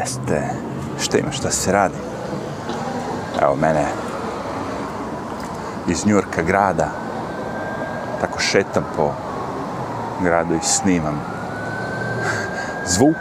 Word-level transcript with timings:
Beste, 0.00 0.42
šta 1.00 1.18
ima, 1.18 1.32
šta 1.32 1.50
se 1.50 1.72
radi? 1.72 1.94
Evo 3.42 3.56
mene 3.56 3.84
iz 5.88 6.06
Njurka 6.06 6.42
grada, 6.42 6.88
tako 8.20 8.40
šetam 8.40 8.84
po 8.96 9.10
gradu 10.20 10.54
i 10.54 10.60
snimam 10.62 11.20
zvuk, 12.94 13.16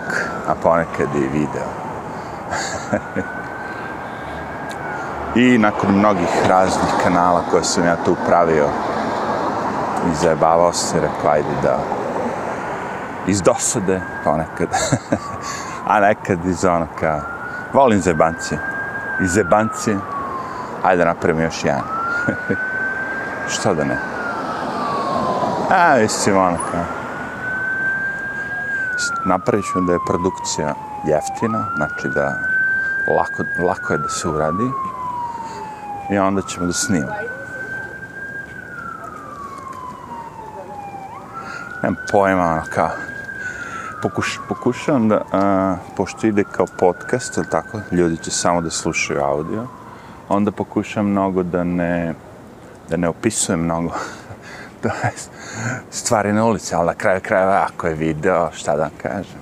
a 0.48 0.56
ponekad 0.64 1.08
i 1.16 1.20
video. 1.20 1.68
I 5.46 5.58
nakon 5.58 5.96
mnogih 5.96 6.30
raznih 6.48 6.90
kanala 7.04 7.44
koje 7.52 7.64
sam 7.64 7.86
ja 7.86 7.96
tu 8.06 8.16
pravio 8.28 8.68
i 10.12 10.16
zajebavao 10.16 10.74
se, 10.74 10.96
rekao, 11.00 11.32
ajde 11.32 11.62
da 11.64 11.80
iz 13.28 13.42
dosade 13.42 14.02
ponekad, 14.24 14.68
a 15.88 16.00
nekad 16.00 16.46
iz 16.46 16.66
ono 16.66 16.88
kao, 17.00 17.22
volim 17.74 18.02
zebancije, 18.02 18.60
iz 19.22 19.32
zebancije, 19.32 19.98
ajde 20.84 21.06
napravim 21.06 21.42
još 21.42 21.64
jedan. 21.64 21.84
Šta 23.54 23.74
da 23.74 23.84
ne? 23.84 23.98
A, 25.72 25.98
mislim, 26.02 26.38
ono 26.38 26.58
kao, 26.72 26.84
napravit 29.26 29.66
ću 29.66 29.82
da 29.82 29.94
je 29.94 30.00
produkcija 30.08 30.74
jeftina, 31.06 31.66
znači 31.76 32.10
da 32.10 32.40
lako, 33.08 33.44
lako 33.68 33.94
je 33.94 33.98
da 33.98 34.10
se 34.10 34.28
uradi 34.28 34.72
i 36.10 36.18
onda 36.18 36.42
ćemo 36.42 36.66
da 36.66 36.74
snimamo. 36.74 37.14
Nemam 41.84 41.96
pojma, 42.12 42.52
ono 42.52 42.64
kao, 42.70 42.90
pokuš, 44.02 44.40
pokušavam 44.50 45.10
da, 45.10 45.22
a, 45.32 45.76
pošto 45.98 46.28
ide 46.28 46.44
kao 46.52 46.66
podcast, 46.80 47.38
ili 47.38 47.50
tako, 47.50 47.80
ljudi 47.92 48.18
će 48.18 48.32
samo 48.32 48.62
da 48.62 48.70
slušaju 48.70 49.22
audio, 49.22 49.68
onda 50.30 50.52
pokušam 50.52 51.06
mnogo 51.06 51.44
da 51.44 51.64
ne, 51.64 52.14
da 52.90 52.98
ne 52.98 53.08
opisujem 53.08 53.60
mnogo 53.60 53.90
to 54.82 54.88
je 54.88 55.12
stvari 55.92 56.34
na 56.34 56.46
ulici, 56.46 56.76
ali 56.76 56.88
na 56.88 56.94
kraju 56.94 57.22
krajeva, 57.24 57.68
ako 57.74 57.88
je 57.88 57.94
video, 57.94 58.52
šta 58.54 58.76
da 58.76 58.82
vam 58.82 58.92
kažem. 59.02 59.40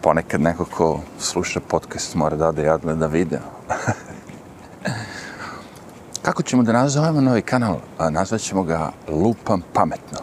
Ponekad 0.00 0.40
neko 0.40 0.64
ko 0.64 1.00
sluša 1.18 1.60
podcast 1.60 2.14
mora 2.14 2.36
da 2.36 2.48
ode 2.48 2.64
i 2.64 2.68
odgleda 2.68 3.06
video. 3.06 3.40
Kako 6.22 6.42
ćemo 6.42 6.62
da 6.62 6.72
nazovemo 6.72 7.20
novi 7.20 7.42
kanal? 7.42 7.76
Nazvat 8.10 8.40
ćemo 8.40 8.62
ga 8.62 8.90
Lupam 9.08 9.62
pametno. 9.72 10.18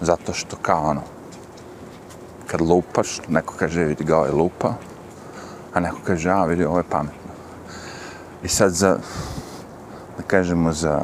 Zato 0.00 0.32
što 0.32 0.56
kao 0.56 0.82
ono, 0.82 1.02
kad 2.54 2.60
lupaš, 2.60 3.20
neko 3.28 3.54
kaže 3.58 3.84
vidi 3.84 4.04
ga 4.04 4.16
ovaj 4.16 4.30
lupa, 4.30 4.74
a 5.74 5.80
neko 5.80 5.96
kaže 6.06 6.30
a 6.30 6.44
vidi 6.44 6.64
ovo 6.64 6.78
je 6.78 6.84
pametno. 6.90 7.32
I 8.42 8.48
sad 8.48 8.70
za, 8.72 8.98
da 10.16 10.22
kažemo 10.26 10.72
za 10.72 11.00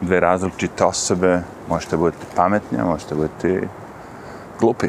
dve 0.00 0.20
različite 0.20 0.84
osobe, 0.84 1.42
možete 1.68 1.96
budete 1.96 2.26
pametni, 2.36 2.78
a 2.78 2.84
možete 2.84 3.14
budete 3.14 3.68
glupi. 4.60 4.88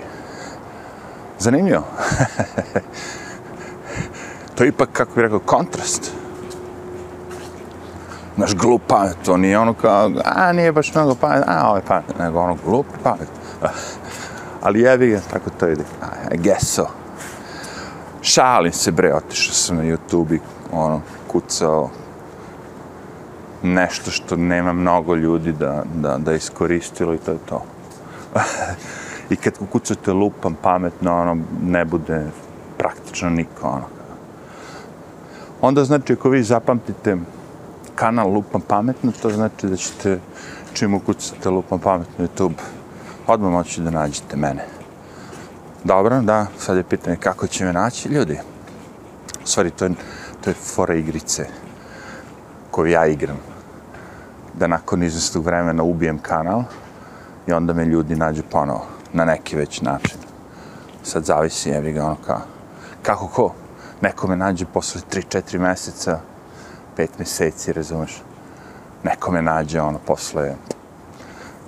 Zanimljivo. 1.39 1.83
to 4.55 4.63
je 4.63 4.69
ipak, 4.69 4.89
kako 4.93 5.11
bih 5.15 5.21
rekao, 5.21 5.39
kontrast. 5.39 6.11
Znaš, 8.35 8.55
glup 8.55 8.81
pamet, 8.87 9.17
to 9.25 9.37
nije 9.37 9.59
ono 9.59 9.73
kao, 9.73 10.11
a, 10.25 10.53
nije 10.53 10.71
baš 10.71 10.93
mnogo 10.95 11.15
pamet, 11.15 11.43
a, 11.47 11.67
ovo 11.67 11.75
je 11.75 11.83
pamet, 11.87 12.19
nego 12.19 12.39
ono, 12.39 12.57
glup 12.65 12.85
pamet. 13.03 13.29
Ali 14.61 14.81
jevi 14.81 15.09
ga, 15.09 15.19
tako 15.31 15.49
to 15.59 15.67
ide. 15.67 15.83
I 16.31 16.37
guess 16.37 16.63
so. 16.63 16.85
Šalim 18.21 18.71
se, 18.71 18.91
bre, 18.91 19.13
otišao 19.13 19.53
sam 19.53 19.77
na 19.77 19.83
YouTube 19.83 20.35
i, 20.35 20.39
ono, 20.71 21.01
kucao 21.27 21.89
nešto 23.63 24.11
što 24.11 24.35
nema 24.35 24.73
mnogo 24.73 25.15
ljudi 25.15 25.51
da, 25.51 25.83
da, 25.95 26.17
da 26.17 26.33
iskoristilo 26.33 27.13
i 27.13 27.17
to 27.17 27.31
je 27.31 27.37
to. 27.49 27.63
I 29.29 29.35
kad 29.35 29.53
ukucate 29.59 30.13
lupam 30.13 30.55
pametno, 30.61 31.21
ono, 31.21 31.37
ne 31.63 31.85
bude 31.85 32.25
praktično 32.77 33.29
niko, 33.29 33.67
ono. 33.67 33.85
Onda 35.61 35.83
znači, 35.83 36.13
ako 36.13 36.29
vi 36.29 36.43
zapamtite 36.43 37.17
kanal 37.95 38.31
Lupam 38.33 38.61
pametno, 38.61 39.11
to 39.21 39.29
znači 39.29 39.67
da 39.67 39.75
ćete, 39.75 40.19
čim 40.73 40.93
ukucate 40.93 41.49
Lupam 41.49 41.79
pametno 41.79 42.27
YouTube, 42.27 42.53
odmah 43.29 43.51
moći 43.51 43.81
da 43.81 43.91
nađete 43.91 44.37
mene. 44.37 44.65
Dobro, 45.83 46.21
da, 46.21 46.45
sad 46.57 46.77
je 46.77 46.83
pitanje 46.83 47.17
kako 47.17 47.47
će 47.47 47.65
me 47.65 47.73
naći 47.73 48.09
ljudi. 48.09 48.39
U 49.43 49.47
stvari, 49.47 49.71
to 49.71 49.85
je, 49.85 49.91
to 50.43 50.49
je 50.49 50.53
fora 50.53 50.95
igrice 50.95 51.45
koju 52.71 52.91
ja 52.91 53.05
igram. 53.05 53.37
Da 54.53 54.67
nakon 54.67 55.03
izvestog 55.03 55.45
vremena 55.45 55.83
ubijem 55.83 56.19
kanal 56.19 56.63
i 57.47 57.53
onda 57.53 57.73
me 57.73 57.85
ljudi 57.85 58.15
nađu 58.15 58.43
ponovo 58.51 58.85
na 59.13 59.25
neki 59.25 59.55
već 59.55 59.81
način. 59.81 60.17
Sad 61.03 61.25
zavisi, 61.25 61.69
jevi 61.69 61.91
ga 61.91 62.05
ono 62.05 62.17
kao, 62.25 62.41
kako 63.01 63.27
ko? 63.27 63.53
Neko 64.01 64.27
me 64.27 64.35
nađe 64.35 64.65
posle 64.65 65.01
3-4 65.11 65.59
meseca, 65.59 66.19
5 66.97 67.07
meseci, 67.19 67.73
razumeš? 67.73 68.21
Neko 69.03 69.31
me 69.31 69.41
nađe 69.41 69.81
ono 69.81 69.99
posle, 69.99 70.55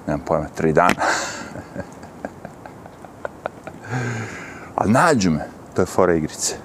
nemam 0.07 0.25
pojma, 0.25 0.47
3 0.57 0.73
dana. 0.73 1.01
A 4.75 4.85
nađu 4.85 5.31
me, 5.31 5.47
to 5.75 5.81
je 5.81 5.85
fora 5.85 6.13
igrice, 6.13 6.55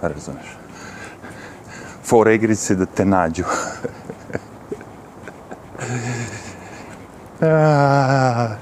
pa 0.00 0.08
razumeš? 0.08 0.56
Fora 2.04 2.32
igrice 2.32 2.74
da 2.74 2.86
te 2.86 3.04
nađu. 3.04 3.44
A, 7.40 7.46
ah. 7.46 8.56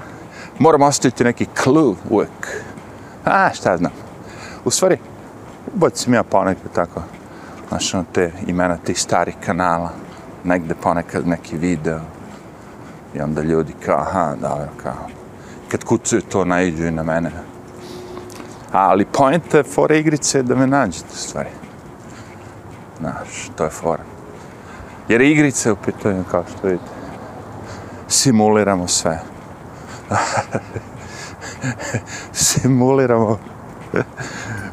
moram 0.59 0.81
ostaviti 0.81 1.23
neki 1.23 1.47
clue 1.63 1.95
uvek. 2.09 2.63
A, 3.25 3.49
šta 3.53 3.77
znam. 3.77 3.91
U 4.65 4.71
stvari, 4.71 4.97
ubacim 5.75 6.13
ja 6.13 6.23
ponekad 6.23 6.71
tako, 6.75 7.01
znaš, 7.69 7.93
ono, 7.93 8.05
te 8.13 8.31
imena 8.47 8.77
tih 8.77 9.01
starih 9.01 9.35
kanala, 9.45 9.89
negde 10.43 10.75
ponekad 10.75 11.27
neki 11.27 11.57
video, 11.57 11.99
i 13.15 13.21
onda 13.21 13.41
ljudi 13.41 13.73
kao, 13.85 13.99
aha, 13.99 14.35
dobro, 14.41 14.67
kao, 14.83 15.07
kad 15.75 15.83
kucaju 15.83 16.21
to, 16.21 16.45
najđu 16.45 16.85
i 16.85 16.91
na 16.91 17.03
mene. 17.03 17.31
Ali 18.71 19.05
pojenta 19.05 19.63
fora 19.63 19.95
igrice 19.95 20.37
je 20.37 20.43
da 20.43 20.55
me 20.55 20.67
nađete, 20.67 21.15
stvari. 21.15 21.49
Znaš, 22.99 23.51
to 23.55 23.63
je 23.63 23.69
fora. 23.69 24.03
Jer 25.09 25.21
igrice 25.21 25.71
u 25.71 25.75
pitanju, 25.75 26.23
kao 26.31 26.43
što 26.47 26.67
vidite, 26.67 26.91
simuliramo 28.07 28.87
sve. 28.87 29.19
simuliramo 32.47 33.39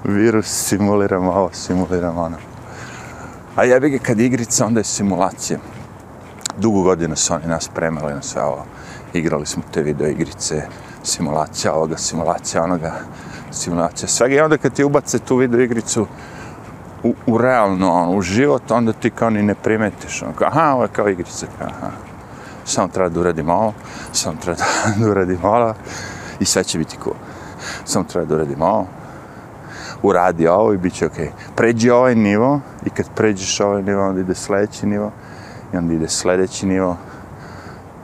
virus, 0.04 0.46
simuliramo 0.46 1.32
ovo, 1.32 1.50
simuliramo 1.52 2.22
ono. 2.22 2.36
A 3.56 3.64
jebi 3.64 3.90
ga 3.90 3.98
kad 3.98 4.20
igrica, 4.20 4.66
onda 4.66 4.80
je 4.80 4.84
simulacija. 4.84 5.58
Dugo 6.58 6.82
godina 6.82 7.16
su 7.16 7.34
oni 7.34 7.46
nas 7.46 7.69
premali 7.69 8.14
na 8.14 8.22
sve 8.22 8.42
ovo. 8.42 8.64
Igrali 9.12 9.46
smo 9.46 9.62
te 9.72 9.82
video 9.82 10.08
igrice, 10.08 10.62
simulacija 11.02 11.74
ovoga, 11.74 11.96
simulacija 11.96 12.64
onoga, 12.64 12.92
simulacija 13.50 14.08
svega. 14.08 14.34
I 14.34 14.40
onda 14.40 14.58
kad 14.58 14.72
ti 14.72 14.84
ubace 14.84 15.18
tu 15.18 15.36
video 15.36 15.60
igricu 15.60 16.06
u, 17.02 17.14
u 17.26 17.38
realno, 17.38 17.92
ono, 17.92 18.16
u 18.16 18.22
život, 18.22 18.70
onda 18.70 18.92
ti 18.92 19.10
kao 19.10 19.30
ni 19.30 19.42
ne 19.42 19.54
primetiš. 19.54 20.22
Ono, 20.22 20.32
kao, 20.32 20.48
aha, 20.48 20.72
ovo 20.74 20.82
je 20.82 20.88
kao 20.88 21.08
igrica. 21.08 21.46
Aha 21.60 21.90
samo 22.64 22.88
treba 22.88 23.08
da 23.08 23.20
uradim 23.20 23.50
ovo, 23.50 23.72
samo 24.12 24.36
treba 24.40 24.58
da 24.98 25.10
uradim 25.10 25.44
ovo 25.44 25.74
i 26.40 26.44
sve 26.44 26.64
će 26.64 26.78
biti 26.78 26.96
cool. 27.04 27.16
Samo 27.84 28.04
treba 28.04 28.26
da 28.26 28.34
uradim 28.34 28.62
ovo, 28.62 28.86
uradi 30.02 30.46
ovo 30.46 30.72
i 30.72 30.78
bit 30.78 30.94
će 30.94 31.06
okej. 31.06 31.26
Okay. 31.26 31.54
Pređi 31.56 31.90
ovaj 31.90 32.14
nivo 32.14 32.60
i 32.87 32.90
kad 32.90 33.06
pređeš 33.14 33.60
ovaj 33.60 33.82
nivo, 33.82 34.08
onda 34.08 34.20
ide 34.20 34.34
sljedeći 34.34 34.87
nivo 34.87 35.10
i 35.75 35.76
onda 35.76 35.94
ide 35.94 36.08
sljedeći 36.08 36.66
nivo 36.66 36.96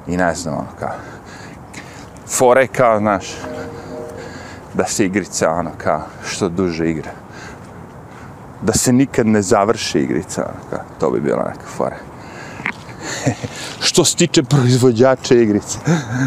i 0.06 0.16
ne 0.16 0.34
znam 0.34 0.54
ono 0.54 0.68
kao. 0.80 0.92
Fore 2.28 2.66
kao, 2.66 2.98
znaš, 2.98 3.26
da 4.74 4.84
se 4.84 5.04
igrica, 5.04 5.50
ono 5.50 5.70
kao, 5.78 6.02
što 6.26 6.48
duže 6.48 6.90
igra. 6.90 7.10
Da 8.62 8.72
se 8.72 8.92
nikad 8.92 9.26
ne 9.26 9.42
završi 9.42 9.98
igrica, 9.98 10.42
ono 10.42 10.70
kao, 10.70 10.84
to 11.00 11.10
bi 11.10 11.20
bila 11.20 11.44
neka 11.48 11.66
fora. 11.76 11.96
što 13.86 14.04
se 14.04 14.16
tiče 14.16 14.42
proizvođača 14.42 15.34
igrice. 15.34 15.78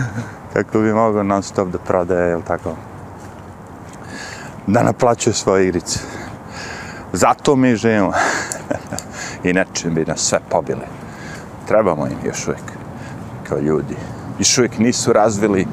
Kako 0.53 0.80
bi 0.80 0.94
mogao 0.94 1.24
non 1.24 1.44
stop 1.44 1.68
da 1.68 1.77
prodaje, 1.77 2.30
jel 2.30 2.42
tako? 2.42 2.75
Da 4.68 4.83
naplaćuje 4.83 5.33
svoje 5.33 5.68
igrice. 5.68 6.00
Zato 7.13 7.56
mi 7.56 7.75
živimo. 7.75 8.13
Inače 9.44 9.89
bi 9.89 10.06
nas 10.06 10.19
sve 10.19 10.39
pobile. 10.50 10.86
Trebamo 11.68 12.07
im 12.07 12.18
još 12.25 12.47
uvijek, 12.47 12.63
kao 13.50 13.59
ljudi. 13.59 13.95
Još 14.39 14.57
uvijek 14.57 14.80
nisu 14.80 15.13
razvili 15.13 15.68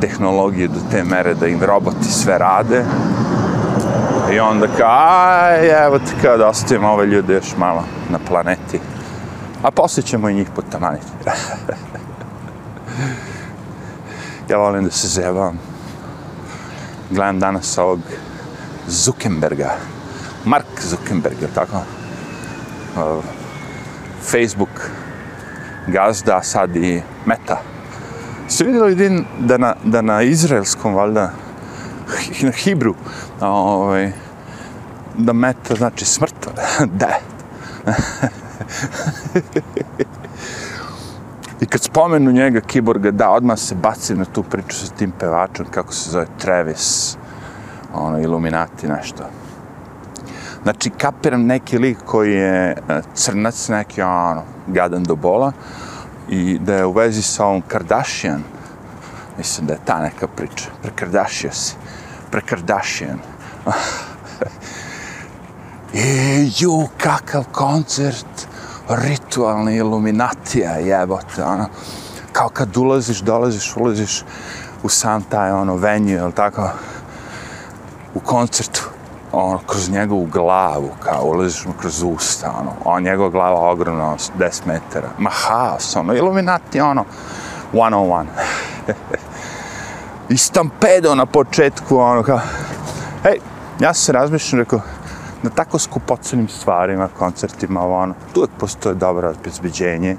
tehnologiju 0.00 0.68
do 0.68 0.80
te 0.90 1.04
mere 1.04 1.34
da 1.34 1.46
im 1.46 1.62
roboti 1.62 2.04
sve 2.04 2.38
rade. 2.38 2.84
I 4.32 4.40
onda 4.40 4.66
kao, 4.78 4.88
aj, 4.88 5.86
evo 5.86 5.98
te 5.98 6.12
kao 6.22 6.36
da 6.36 6.48
ostavimo 6.48 6.88
ove 6.88 7.06
ljude 7.06 7.34
još 7.34 7.56
malo 7.56 7.84
na 8.10 8.18
planeti. 8.28 8.80
A 9.62 9.70
poslije 9.70 10.04
ćemo 10.04 10.28
i 10.28 10.34
njih 10.34 10.48
potamaniti. 10.56 11.06
ja 14.48 14.58
volim 14.58 14.84
da 14.84 14.90
se 14.90 15.08
zevam. 15.08 15.58
Gledam 17.10 17.40
danas 17.40 17.78
ovog 17.78 18.00
Zuckerberga. 18.88 19.70
Mark 20.44 20.66
Zuckerberg, 20.80 21.42
je 21.42 21.48
tako? 21.54 21.76
Uh, 22.96 23.24
Facebook 24.22 24.90
gazda, 25.86 26.42
sad 26.42 26.76
i 26.76 27.02
Meta. 27.26 27.69
Ste 28.50 28.64
vidjeli 28.64 28.94
din 28.94 29.24
da 29.38 29.58
na, 29.58 29.74
da 29.84 30.02
na 30.02 30.22
izraelskom, 30.22 30.94
valjda, 30.94 31.32
na 32.42 32.50
Hibru, 32.50 32.94
ovaj, 33.40 34.12
da 35.18 35.32
Meta 35.32 35.74
znači 35.74 36.04
smrt, 36.04 36.48
da. 37.00 37.18
I 41.60 41.66
kad 41.66 41.80
spomenu 41.80 42.32
njega, 42.32 42.60
Kiborga, 42.60 43.10
da, 43.10 43.30
odmah 43.30 43.58
se 43.58 43.74
baci 43.74 44.14
na 44.14 44.24
tu 44.24 44.42
priču 44.42 44.76
sa 44.76 44.94
tim 44.94 45.12
pevačom, 45.18 45.66
kako 45.70 45.92
se 45.92 46.10
zove 46.10 46.26
Travis, 46.38 47.16
ono, 47.94 48.20
Illuminati, 48.20 48.88
nešto. 48.88 49.24
Znači, 50.62 50.90
kapiram 50.90 51.46
neki 51.46 51.78
lik 51.78 51.98
koji 52.04 52.32
je 52.32 52.70
eh, 52.70 53.00
crnac, 53.14 53.68
neki, 53.68 54.02
ono, 54.02 54.42
gadan 54.66 55.04
do 55.04 55.16
bola, 55.16 55.52
i 56.30 56.58
da 56.58 56.74
je 56.74 56.86
u 56.86 56.92
vezi 56.92 57.22
sa 57.22 57.44
ovom 57.44 57.62
Kardashian, 57.68 58.42
mislim 59.38 59.66
da 59.66 59.72
je 59.72 59.80
ta 59.84 60.00
neka 60.00 60.28
priča, 60.28 60.70
prekardašio 60.82 61.52
se, 61.52 61.74
prekardašijan. 62.30 63.18
I 65.92 65.98
e, 66.00 66.50
ju, 66.58 66.88
kakav 66.98 67.44
koncert, 67.52 68.46
ritualni 68.88 69.76
iluminatija, 69.76 70.72
jebote, 70.72 71.44
ono, 71.44 71.66
kao 72.32 72.48
kad 72.48 72.76
ulaziš, 72.76 73.18
dolaziš, 73.18 73.76
ulaziš 73.76 74.24
u 74.82 74.88
sam 74.88 75.22
taj, 75.22 75.50
ono, 75.50 75.76
venue, 75.76 76.14
ili 76.14 76.32
tako, 76.32 76.70
u 78.14 78.20
koncertu, 78.20 78.88
ono, 79.32 79.58
kroz 79.66 79.90
njegovu 79.90 80.26
glavu, 80.26 80.90
kao, 81.00 81.24
ulaziš 81.24 81.66
mu 81.66 81.72
kroz 81.80 82.02
usta, 82.02 82.54
ono, 82.60 82.72
on, 82.84 83.02
njegova 83.02 83.30
glava 83.30 83.70
ogromna, 83.70 84.06
ono, 84.06 84.16
10 84.38 84.60
metara, 84.66 85.08
ma 85.18 85.30
haos, 85.30 85.96
ono, 85.96 86.14
iluminati, 86.14 86.80
ono, 86.80 87.04
one 87.72 87.96
on 87.96 88.12
one. 88.12 88.28
I 90.28 90.36
stampedo 90.36 91.14
na 91.14 91.26
početku, 91.26 91.98
ono, 91.98 92.22
kao, 92.22 92.40
hej, 93.22 93.38
ja 93.80 93.94
se 93.94 94.12
razmišljam, 94.12 94.60
rekao, 94.60 94.80
na 95.42 95.50
tako 95.50 95.78
skupocenim 95.78 96.48
stvarima, 96.48 97.08
koncertima, 97.18 97.86
ono, 97.86 98.14
tu 98.32 98.40
uvijek 98.40 98.50
postoje 98.58 98.94
dobro 98.94 99.30
obezbeđenje 99.30 100.16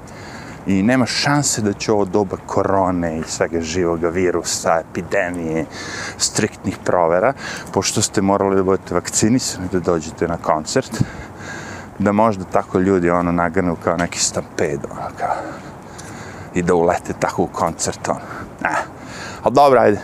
i 0.66 0.82
nema 0.82 1.06
šanse 1.06 1.62
da 1.62 1.72
će 1.72 1.92
ovo 1.92 2.04
doba 2.04 2.36
korone 2.46 3.18
i 3.18 3.22
svega 3.26 3.60
živoga 3.60 4.08
virusa, 4.08 4.80
epidemije, 4.80 5.64
striktnih 6.18 6.78
provera, 6.84 7.32
pošto 7.72 8.02
ste 8.02 8.22
morali 8.22 8.56
da 8.56 8.62
budete 8.62 8.94
vakcinisani 8.94 9.68
da 9.72 9.80
dođete 9.80 10.28
na 10.28 10.36
koncert, 10.36 11.02
da 11.98 12.12
možda 12.12 12.44
tako 12.44 12.78
ljudi 12.78 13.10
ono 13.10 13.32
nagrnu 13.32 13.76
kao 13.84 13.96
neki 13.96 14.20
stampedo, 14.20 14.88
ono 14.90 15.08
kao, 15.18 15.36
i 16.54 16.62
da 16.62 16.74
ulete 16.74 17.12
tako 17.20 17.42
u 17.42 17.46
koncert, 17.46 18.08
ono. 18.08 18.20
Eh. 18.64 18.82
Ali 19.42 19.54
dobro, 19.54 19.80
ajde. 19.80 20.00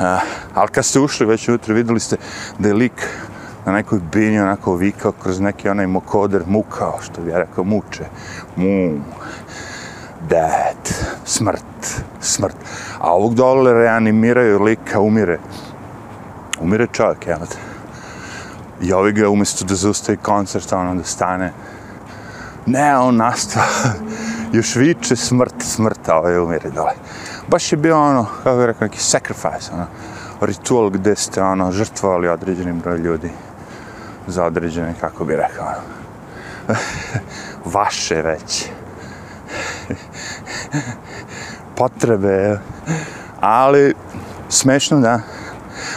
Uh, 0.00 0.22
ali 0.54 0.68
kad 0.68 0.84
ste 0.84 1.00
ušli 1.00 1.26
već 1.26 1.48
unutra, 1.48 1.74
videli 1.74 2.00
ste 2.00 2.16
da 2.58 2.68
je 2.68 2.74
lik 2.74 3.08
na 3.66 3.72
nekoj 3.72 4.00
bini 4.12 4.40
onako 4.40 4.74
vikao 4.74 5.12
kroz 5.12 5.40
neki 5.40 5.68
onaj 5.68 5.86
mokoder 5.86 6.42
mukao, 6.46 6.98
što 7.02 7.20
bi 7.20 7.30
ja 7.30 7.38
rekao, 7.38 7.64
muče. 7.64 8.04
Mu, 8.56 9.00
dead, 10.28 10.94
smrt, 11.24 12.02
smrt. 12.20 12.56
A 12.98 13.14
ovog 13.14 13.34
dole 13.34 13.72
reanimiraju 13.74 14.62
lika, 14.62 15.00
umire. 15.00 15.38
Umire 16.60 16.86
čovjek, 16.92 17.26
jel 17.26 17.38
te. 17.38 17.56
I 18.80 18.92
ovi 18.92 19.12
ga 19.12 19.28
umjesto 19.28 19.64
da 19.64 19.74
zaustavi 19.74 20.18
koncert, 20.18 20.72
ono 20.72 20.94
da 20.94 21.04
stane. 21.04 21.52
Ne, 22.66 22.98
on 22.98 23.16
nastava. 23.16 23.66
Još 24.52 24.76
viče 24.76 25.16
smrt, 25.16 25.54
smrt, 25.58 26.08
a 26.08 26.18
ovaj 26.18 26.38
umire 26.38 26.70
dole. 26.70 26.92
Baš 27.48 27.72
je 27.72 27.76
bio 27.76 28.00
ono, 28.00 28.26
kako 28.44 28.56
bih 28.56 28.66
rekao, 28.66 28.86
neki 28.88 29.00
sacrifice, 29.00 29.72
ono, 29.72 29.86
ritual 30.40 30.90
gde 30.90 31.16
ste 31.16 31.42
ono, 31.42 31.72
žrtvovali 31.72 32.28
određenim 32.28 32.80
broj 32.80 32.98
ljudi 32.98 33.30
za 34.30 34.44
određene, 34.44 34.94
kako 35.00 35.24
bi 35.24 35.36
rekao, 35.36 35.66
vaše 37.74 38.22
već 38.22 38.68
potrebe, 41.76 42.58
ali 43.40 43.94
smešno 44.48 45.00
da. 45.00 45.20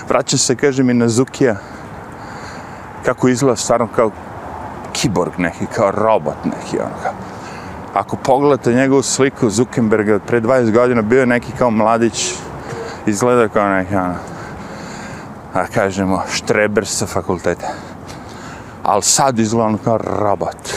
Vraćam 0.09 0.39
se, 0.39 0.56
kaže 0.56 0.83
mi, 0.83 0.94
na 0.94 1.09
Zukija. 1.09 1.56
Kako 3.06 3.27
izgleda 3.27 3.56
stvarno 3.56 3.88
kao 3.95 4.12
kiborg 4.91 5.31
neki, 5.38 5.65
kao 5.75 5.91
robot 5.91 6.45
neki, 6.45 6.79
ono 6.79 6.95
kao. 7.03 7.13
Ako 7.94 8.15
pogledate 8.15 8.74
njegovu 8.74 9.01
sliku 9.01 9.50
Zuckerberga 9.50 10.15
od 10.15 10.21
pre 10.27 10.41
20 10.41 10.71
godina, 10.71 11.01
bio 11.01 11.19
je 11.19 11.25
neki 11.25 11.51
kao 11.57 11.71
mladić, 11.71 12.33
izgleda 13.06 13.47
kao 13.47 13.69
neki, 13.69 13.95
ono, 13.95 14.15
a 15.53 15.65
kažemo, 15.74 16.24
štreber 16.31 16.88
sa 16.88 17.06
fakulteta 17.06 17.68
ali 18.83 19.01
sad 19.01 19.39
izgledam 19.39 19.77
kao 19.77 19.97
rabat. 19.97 20.74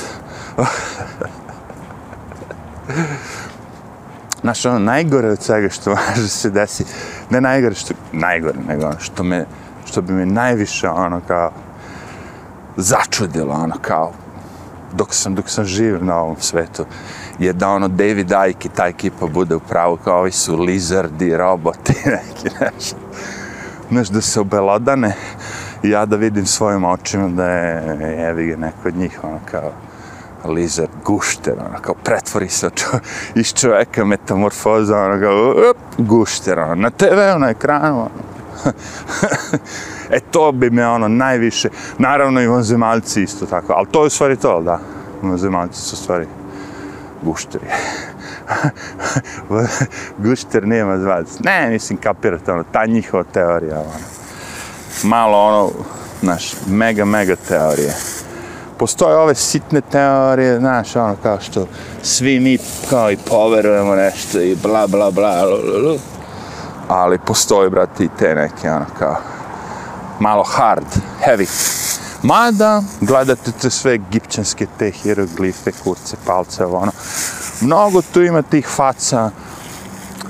Znaš, 4.41 4.67
ono, 4.67 4.79
najgore 4.79 5.31
od 5.31 5.43
svega 5.43 5.69
što 5.69 5.91
može 5.91 6.29
se 6.29 6.51
desi, 6.51 6.85
ne 7.31 7.41
najgore, 7.41 7.75
što, 7.75 7.95
najgore, 8.13 8.59
nego 8.69 8.87
ono, 8.87 8.99
što, 8.99 9.23
me, 9.23 9.47
što 9.85 10.03
bi 10.03 10.13
me 10.13 10.27
najviše, 10.27 10.89
ono, 10.89 11.21
kao, 11.29 11.51
začudilo, 12.77 13.55
ono, 13.55 13.75
kao, 13.83 14.13
dok 14.93 15.15
sam, 15.15 15.35
dok 15.35 15.49
sam 15.49 15.65
živ 15.65 16.05
na 16.05 16.17
ovom 16.17 16.37
svetu, 16.41 16.85
je 17.39 17.53
da, 17.53 17.69
ono, 17.69 17.89
David 17.89 18.33
Icke 18.51 18.69
i 18.69 18.77
ta 18.77 18.87
ekipa 18.87 19.27
bude 19.27 19.55
u 19.55 19.61
pravu, 19.61 19.97
kao, 19.97 20.19
ovi 20.19 20.33
su 20.33 20.57
lizardi, 20.57 21.37
roboti, 21.37 21.95
neki, 22.17 22.57
nešto. 22.61 22.97
Znaš, 23.91 24.09
da 24.09 24.21
se 24.21 24.41
obelodane, 24.41 25.17
ja 25.91 26.07
da 26.07 26.17
vidim 26.17 26.47
svojim 26.47 26.85
očima 26.85 27.29
da 27.29 27.45
je 27.45 27.99
jevi 28.19 28.47
ga 28.47 28.57
neko 28.57 28.89
od 28.89 28.97
njih 28.97 29.21
ono 29.23 29.39
kao 29.51 29.73
lizard, 30.45 30.91
gušter, 31.05 31.55
ono 31.71 31.79
kao 31.83 31.95
pretvori 31.95 32.49
se 32.49 32.71
čo, 32.75 32.87
iz 33.35 33.55
čoveka 33.55 34.05
metamorfoza, 34.05 34.99
ono 34.99 35.21
kao 35.21 35.55
up, 35.71 35.77
gušter, 35.99 36.59
ono, 36.59 36.75
na 36.75 36.91
TV, 36.91 37.17
na 37.17 37.35
ono, 37.35 37.49
ekranu, 37.49 38.01
ono. 38.01 38.11
e 40.17 40.21
to 40.31 40.53
bi 40.53 40.71
me 40.71 40.87
ono 40.87 41.09
najviše, 41.09 41.69
naravno 41.99 42.41
i 42.41 42.47
vanzemaljci 42.47 43.23
isto 43.23 43.47
tako, 43.47 43.73
ali 43.73 43.87
to 43.91 44.03
je 44.03 44.07
u 44.07 44.11
stvari 44.11 44.37
to, 44.37 44.61
da, 44.61 44.81
vanzemaljci 45.23 45.81
su 45.81 45.95
u 45.95 45.99
stvari 45.99 46.27
gušteri. 47.23 47.67
gušter 50.25 50.67
nema 50.67 50.99
zvac. 50.99 51.39
Ne, 51.45 51.69
mislim, 51.71 51.99
kapirate, 51.99 52.53
ono, 52.53 52.65
ta 52.73 52.87
njihova 52.87 53.25
teorija, 53.25 53.81
ono 53.81 54.16
malo 55.03 55.39
ono, 55.39 55.71
znaš, 56.23 56.53
mega, 56.67 57.05
mega 57.05 57.37
teorije. 57.49 57.95
Postoje 58.79 59.17
ove 59.17 59.35
sitne 59.35 59.81
teorije, 59.81 60.59
znaš, 60.59 60.97
ono 60.97 61.17
kao 61.23 61.41
što 61.41 61.67
svi 62.03 62.41
mi 62.41 62.59
kao 62.91 63.11
i 63.11 63.17
poverujemo 63.17 63.95
nešto 63.95 64.41
i 64.41 64.57
bla, 64.63 64.87
bla, 64.87 65.11
bla, 65.11 65.45
lululu. 65.45 65.99
ali 66.89 67.19
postoje, 67.19 67.71
brati, 67.71 68.05
i 68.05 68.09
te 68.19 68.35
neke, 68.35 68.71
ono 68.71 68.87
kao, 68.99 69.17
malo 70.21 70.45
hard, 70.45 70.87
heavy. 71.27 71.47
Mada, 72.23 72.83
gledate 73.01 73.53
te 73.53 73.71
sve 73.71 73.95
egipćanske 73.95 74.67
te 74.79 74.91
hieroglife, 74.91 75.73
kurce, 75.73 76.17
palce, 76.27 76.65
ono, 76.65 76.93
mnogo 77.61 78.03
tu 78.03 78.23
ima 78.23 78.43
tih 78.43 78.67
faca, 78.69 79.31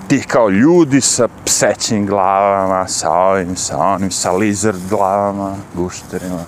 tih 0.09 0.27
kao 0.27 0.49
ljudi 0.49 1.01
sa 1.01 1.29
psećim 1.45 2.07
glavama, 2.07 2.89
sa 2.89 3.11
ovim, 3.11 3.57
sa 3.57 3.79
onim, 3.79 4.11
sa 4.11 4.33
lizard 4.33 4.79
glavama, 4.91 5.57
gušterima. 5.75 6.45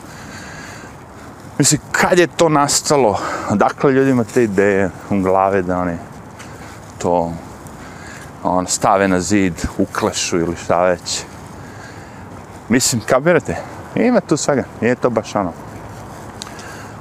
Mislim, 1.58 1.80
kad 1.92 2.18
je 2.18 2.26
to 2.26 2.48
nastalo? 2.48 3.18
Dakle, 3.50 3.92
ljudima 3.92 4.24
te 4.24 4.42
ideje 4.42 4.90
u 5.10 5.20
glave 5.20 5.62
da 5.62 5.78
oni 5.78 5.96
to 6.98 7.32
on, 8.42 8.66
stave 8.66 9.08
na 9.08 9.20
zid, 9.20 9.54
uklešu 9.78 10.38
ili 10.38 10.56
šta 10.56 10.82
već. 10.82 11.22
Mislim, 12.68 13.02
kabirate? 13.06 13.56
Ima 13.94 14.20
tu 14.20 14.36
svega, 14.36 14.64
nije 14.80 14.94
to 14.94 15.10
baš 15.10 15.34
ono. 15.34 15.52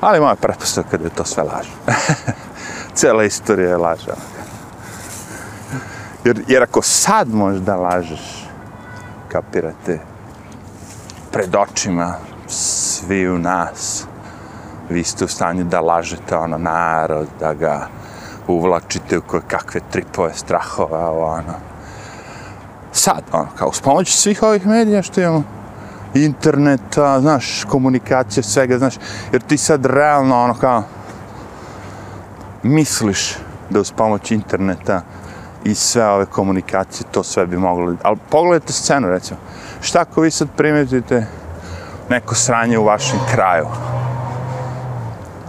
Ali 0.02 0.20
moja 0.20 0.36
pretpostavka 0.36 0.98
da 0.98 1.04
je 1.04 1.10
to 1.10 1.26
sve 1.26 1.44
laž. 1.44 1.68
Cijela 2.96 3.24
istorija 3.24 3.70
je 3.70 3.78
laža. 3.78 4.12
Ono. 4.12 4.37
Jer, 6.28 6.44
jer 6.48 6.64
ako 6.64 6.82
sad 6.82 7.34
možda 7.34 7.76
lažeš, 7.76 8.48
kapirate, 9.32 10.00
pred 11.32 11.56
očima 11.56 12.14
svi 12.48 13.30
u 13.30 13.38
nas. 13.38 14.06
Vi 14.90 15.04
ste 15.04 15.26
u 15.26 15.28
stanju 15.28 15.64
da 15.64 15.82
lažete 15.82 16.38
ono 16.38 16.58
narod, 16.58 17.28
da 17.40 17.54
ga 17.54 17.88
uvlačite 18.48 19.18
u 19.18 19.22
koje 19.22 19.42
kakve 19.48 19.82
tripove 19.92 20.34
strahova, 20.34 21.12
ono. 21.12 21.54
Sad, 22.92 23.22
ono, 23.32 23.48
kao 23.56 23.74
s 23.74 23.82
pomoću 23.82 24.14
svih 24.14 24.44
ovih 24.44 24.68
medija 24.68 25.02
što 25.02 25.22
imamo, 25.22 25.44
interneta, 26.14 27.22
znaš, 27.22 27.64
komunikacije, 27.70 28.44
svega, 28.44 28.78
znaš, 28.78 28.96
jer 29.32 29.42
ti 29.42 29.58
sad 29.58 29.86
realno, 29.86 30.44
ono, 30.44 30.54
kao, 30.54 30.84
misliš 32.64 33.36
da 33.70 33.80
uz 33.80 33.92
pomoć 33.92 34.32
interneta 34.32 35.02
i 35.68 35.76
sve 35.76 36.06
ove 36.08 36.26
komunikacije, 36.26 37.08
to 37.12 37.24
sve 37.24 37.46
bi 37.46 37.58
moglo, 37.58 37.96
ali 38.04 38.18
pogledajte 38.30 38.74
scenu, 38.74 39.10
recimo, 39.10 39.40
šta 39.82 40.02
ako 40.02 40.22
vi 40.22 40.32
sad 40.32 40.48
primetite 40.58 41.26
neko 42.10 42.36
sranje 42.36 42.78
u 42.78 42.84
vašem 42.84 43.20
kraju, 43.32 43.66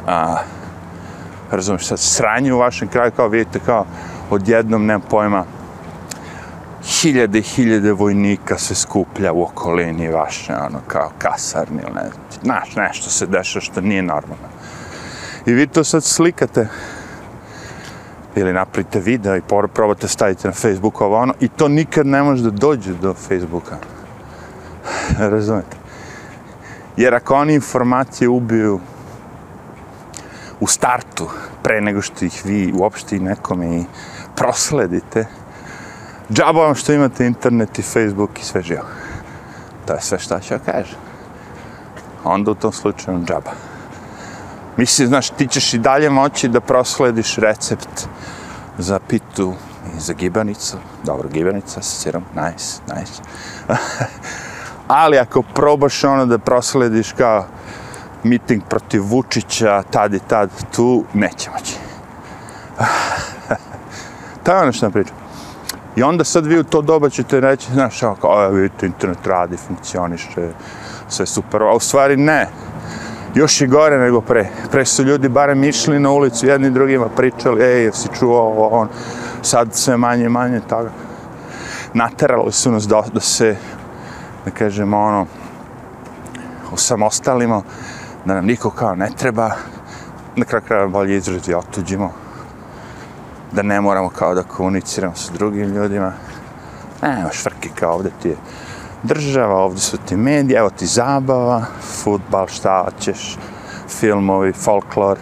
a, 0.06 0.36
razumiješ, 1.50 1.86
sad 1.86 1.98
sranje 2.00 2.52
u 2.52 2.58
vašem 2.58 2.88
kraju, 2.88 3.12
kao 3.16 3.28
vidite, 3.28 3.60
kao 3.66 3.84
odjednom, 4.30 4.86
nema 4.86 5.00
pojma, 5.10 5.44
hiljade 6.84 7.38
i 7.38 7.42
hiljade 7.42 7.92
vojnika 7.92 8.58
se 8.58 8.74
skuplja 8.74 9.32
u 9.32 9.42
okolini 9.42 10.08
vaše, 10.08 10.56
ono, 10.56 10.80
kao 10.86 11.10
kasarni 11.18 11.82
ili 11.82 11.94
ne 11.94 12.00
znam, 12.00 12.42
znaš, 12.42 12.76
nešto 12.76 13.10
se 13.10 13.26
dešava 13.26 13.60
što 13.60 13.80
nije 13.80 14.02
normalno. 14.02 14.48
I 15.46 15.52
vi 15.52 15.66
to 15.66 15.84
sad 15.84 16.04
slikate, 16.04 16.68
ili 18.38 18.52
napravite 18.52 19.00
video 19.00 19.36
i 19.36 19.42
probate 19.74 20.08
stavite 20.08 20.48
na 20.48 20.54
Facebook 20.54 21.00
ovo 21.00 21.16
ono, 21.16 21.34
i 21.40 21.48
to 21.48 21.68
nikad 21.68 22.06
ne 22.06 22.22
može 22.22 22.42
da 22.42 22.50
dođe 22.50 22.94
do 22.94 23.14
Facebooka. 23.14 23.76
Razumete? 25.34 25.76
Jer 26.96 27.14
ako 27.14 27.34
oni 27.34 27.54
informacije 27.54 28.28
ubiju 28.28 28.80
u 30.60 30.66
startu, 30.66 31.28
pre 31.62 31.80
nego 31.80 32.02
što 32.02 32.24
ih 32.24 32.42
vi 32.44 32.72
uopšte 32.74 33.16
i 33.16 33.20
nekome 33.20 33.76
i 33.76 33.84
prosledite, 34.36 35.26
džaba 36.32 36.64
vam 36.64 36.74
što 36.74 36.92
imate 36.92 37.26
internet 37.26 37.78
i 37.78 37.82
Facebook 37.82 38.38
i 38.40 38.44
sve 38.44 38.62
živo. 38.62 38.84
To 39.86 39.94
je 39.94 40.00
sve 40.00 40.18
što 40.18 40.40
ću 40.40 40.54
ja 40.54 40.58
kažem. 40.58 40.98
Onda 42.24 42.50
u 42.50 42.54
tom 42.54 42.72
slučaju 42.72 43.24
džaba. 43.24 43.67
Mislim, 44.78 45.08
znaš, 45.08 45.30
ti 45.30 45.46
ćeš 45.46 45.74
i 45.74 45.78
dalje 45.78 46.10
moći 46.10 46.48
da 46.48 46.60
proslediš 46.60 47.36
recept 47.36 48.06
za 48.78 48.98
pitu 49.08 49.54
i 49.96 50.00
za 50.00 50.12
gibanicu. 50.12 50.76
Dobro, 51.04 51.28
gibanica 51.28 51.82
sa 51.82 52.00
sirom, 52.00 52.24
nice, 52.34 52.80
nice. 52.96 53.22
Ali 54.88 55.18
ako 55.18 55.42
probaš 55.42 56.04
ono 56.04 56.26
da 56.26 56.38
proslediš 56.38 57.12
kao 57.12 57.46
miting 58.24 58.62
protiv 58.68 59.02
Vučića, 59.04 59.82
tad 59.90 60.14
i 60.14 60.20
tad, 60.28 60.50
tu 60.76 61.04
neće 61.14 61.50
moći. 61.50 61.74
to 64.44 64.52
je 64.52 64.58
ono 64.58 64.72
što 64.72 64.86
nam 64.86 64.92
pričam. 64.92 65.16
I 65.96 66.02
onda 66.02 66.24
sad 66.24 66.46
vi 66.46 66.58
u 66.58 66.64
to 66.64 66.82
doba 66.82 67.10
ćete 67.10 67.40
reći, 67.40 67.72
znaš, 67.72 68.00
kao, 68.00 68.16
ovaj, 68.22 68.50
vidite, 68.50 68.86
internet 68.86 69.26
radi, 69.26 69.56
funkcioniše, 69.56 70.52
sve 71.08 71.26
super. 71.26 71.62
A 71.62 71.74
u 71.74 71.80
stvari 71.80 72.16
ne. 72.16 72.48
Još 73.34 73.60
i 73.60 73.66
gore 73.66 73.98
nego 73.98 74.20
pre. 74.20 74.48
Pre 74.70 74.84
su 74.84 75.02
ljudi 75.02 75.28
barem 75.28 75.64
išli 75.64 76.00
na 76.00 76.10
ulicu, 76.10 76.46
jedni 76.46 76.70
drugima 76.70 77.08
pričali, 77.08 77.64
ej, 77.64 77.84
jesi 77.84 78.08
čuo 78.18 78.40
ovo, 78.40 78.68
on, 78.68 78.88
sad 79.42 79.74
sve 79.74 79.96
manje 79.96 80.28
manje 80.28 80.60
toga. 80.60 80.90
Naterali 81.94 82.52
su 82.52 82.70
nas 82.70 82.88
da, 82.88 83.04
da 83.12 83.20
se, 83.20 83.56
da 84.44 84.50
kažemo, 84.50 84.98
ono, 84.98 85.26
osamostalimo, 86.72 87.62
da 88.24 88.34
nam 88.34 88.46
niko 88.46 88.70
kao 88.70 88.94
ne 88.94 89.10
treba, 89.16 89.50
na 90.36 90.44
kraju 90.44 90.62
kraja 90.66 90.86
bolje 90.86 91.16
izrazi 91.16 91.54
otuđimo, 91.54 92.12
da 93.52 93.62
ne 93.62 93.80
moramo 93.80 94.08
kao 94.08 94.34
da 94.34 94.42
komuniciramo 94.42 95.14
sa 95.14 95.32
drugim 95.32 95.74
ljudima. 95.74 96.12
Nema 97.02 97.30
švrke 97.32 97.68
kao 97.74 97.94
ovde 97.94 98.10
ti 98.22 98.28
je 98.28 98.36
država, 99.02 99.54
ovde 99.54 99.80
su 99.80 99.96
ti 99.96 100.16
medije, 100.16 100.58
evo 100.58 100.70
ti 100.70 100.86
zabava, 100.86 101.64
futbal, 101.80 102.46
šta 102.46 102.86
ćeš, 103.00 103.36
filmovi, 103.88 104.52
folklor. 104.52 105.18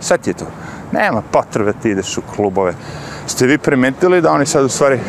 Sve 0.00 0.18
ti 0.18 0.30
je 0.30 0.34
to. 0.34 0.46
Nema 0.92 1.22
potrebe 1.32 1.72
ti 1.72 1.90
ideš 1.90 2.18
u 2.18 2.22
klubove. 2.36 2.74
Ste 3.26 3.46
vi 3.46 3.58
primetili 3.58 4.20
da 4.20 4.32
oni 4.32 4.46
sad 4.46 4.64
u 4.64 4.68
stvari 4.68 5.00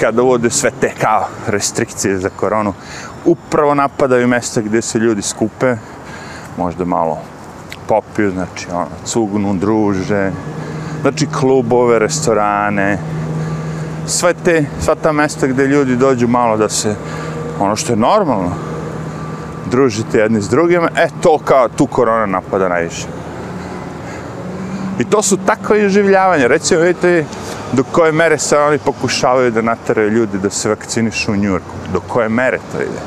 kada 0.00 0.22
uvode 0.22 0.50
sve 0.50 0.70
te 0.80 0.92
kao 1.00 1.26
restrikcije 1.46 2.18
za 2.18 2.30
koronu, 2.36 2.74
upravo 3.24 3.74
napadaju 3.74 4.28
mjesta 4.28 4.60
gdje 4.60 4.82
se 4.82 4.98
ljudi 4.98 5.22
skupe, 5.22 5.76
možda 6.56 6.84
malo 6.84 7.18
popiju, 7.88 8.30
znači 8.30 8.66
ono, 8.72 8.86
cugnu, 9.04 9.54
druže, 9.54 10.30
znači 11.02 11.26
klubove, 11.40 11.98
restorane, 11.98 12.98
sve 14.08 14.34
te, 14.44 14.64
sva 14.80 14.94
ta 14.94 15.12
mesta 15.12 15.46
gdje 15.46 15.66
ljudi 15.66 15.96
dođu 15.96 16.28
malo 16.28 16.56
da 16.56 16.68
se, 16.68 16.94
ono 17.60 17.76
što 17.76 17.92
je 17.92 17.96
normalno, 17.96 18.52
družite 19.70 20.18
jedni 20.18 20.42
s 20.42 20.48
drugima, 20.48 20.88
e 20.96 21.08
to 21.20 21.38
kao 21.38 21.68
tu 21.68 21.86
korona 21.86 22.26
napada 22.26 22.68
najviše. 22.68 23.06
I 24.98 25.04
to 25.04 25.22
su 25.22 25.36
takve 25.46 25.86
iživljavanja. 25.86 26.46
Recimo, 26.46 26.80
vidite, 26.80 27.24
do 27.72 27.84
koje 27.92 28.12
mere 28.12 28.38
se 28.38 28.58
oni 28.58 28.78
pokušavaju 28.78 29.50
da 29.50 29.62
nataraju 29.62 30.10
ljudi 30.10 30.38
da 30.38 30.50
se 30.50 30.68
vakcinišu 30.68 31.32
u 31.32 31.36
Njurku. 31.36 31.74
Do 31.92 32.00
koje 32.00 32.28
mere 32.28 32.58
to 32.72 32.82
ide. 32.82 33.00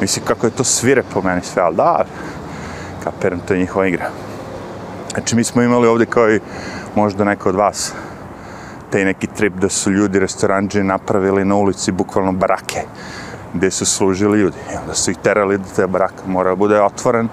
Mislim, 0.00 0.24
kako 0.24 0.46
je 0.46 0.50
to 0.50 0.64
svire 0.64 1.02
po 1.14 1.22
meni 1.22 1.40
sve, 1.42 1.62
ali 1.62 1.76
da, 1.76 2.04
kapiram, 3.04 3.40
to 3.40 3.54
je 3.54 3.60
njihova 3.60 3.86
igra. 3.86 4.10
Znači, 5.14 5.36
mi 5.36 5.44
smo 5.44 5.62
imali 5.62 5.88
ovdje 5.88 6.06
kao 6.06 6.30
i 6.30 6.40
možda 6.94 7.24
neko 7.24 7.48
od 7.48 7.54
vas, 7.54 7.92
taj 8.90 9.04
neki 9.04 9.26
trip 9.26 9.54
da 9.54 9.68
su 9.68 9.90
ljudi, 9.90 10.18
restoranđe 10.18 10.84
napravili 10.84 11.44
na 11.44 11.54
ulici 11.54 11.92
bukvalno 11.92 12.32
barake 12.32 12.80
gdje 13.54 13.70
su 13.70 13.86
služili 13.86 14.38
ljudi. 14.38 14.56
I 14.72 14.76
onda 14.76 14.94
su 14.94 15.10
ih 15.10 15.16
terali 15.22 15.58
da 15.58 15.64
te 15.76 15.86
baraka 15.86 16.22
mora 16.26 16.54
bude 16.54 16.82
otvoren 16.82 17.28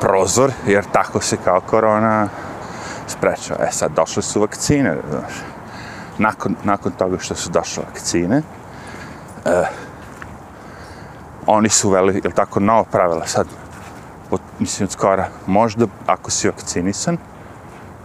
prozor, 0.00 0.52
jer 0.66 0.84
tako 0.92 1.20
se 1.20 1.36
kao 1.44 1.60
korona 1.60 2.28
sprečava. 3.06 3.64
E 3.64 3.72
sad, 3.72 3.92
došle 3.96 4.22
su 4.22 4.40
vakcine, 4.40 4.96
znaš. 5.10 5.32
Nakon, 6.18 6.56
nakon 6.64 6.92
toga 6.92 7.18
što 7.18 7.34
su 7.34 7.50
došle 7.50 7.82
vakcine, 7.86 8.42
eh, 9.44 9.68
oni 11.46 11.68
su 11.68 11.88
uveli, 11.88 12.20
ili 12.24 12.34
tako, 12.34 12.60
novo 12.60 12.84
pravila 12.84 13.26
sad, 13.26 13.46
od, 14.30 14.40
mislim, 14.58 14.84
od 14.84 14.92
skora, 14.92 15.28
možda, 15.46 15.86
ako 16.06 16.30
si 16.30 16.48
vakcinisan, 16.48 17.16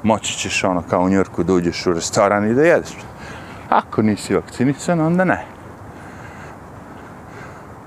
moći 0.03 0.38
ćeš 0.38 0.63
ono 0.63 0.83
kao 0.89 1.01
u 1.01 1.10
Njorku 1.10 1.43
da 1.43 1.53
uđeš 1.53 1.86
u 1.86 1.93
restoran 1.93 2.51
i 2.51 2.53
da 2.53 2.62
jedeš. 2.62 2.91
Ako 3.69 4.01
nisi 4.01 4.36
vakcinisan, 4.36 5.00
onda 5.00 5.24
ne. 5.24 5.45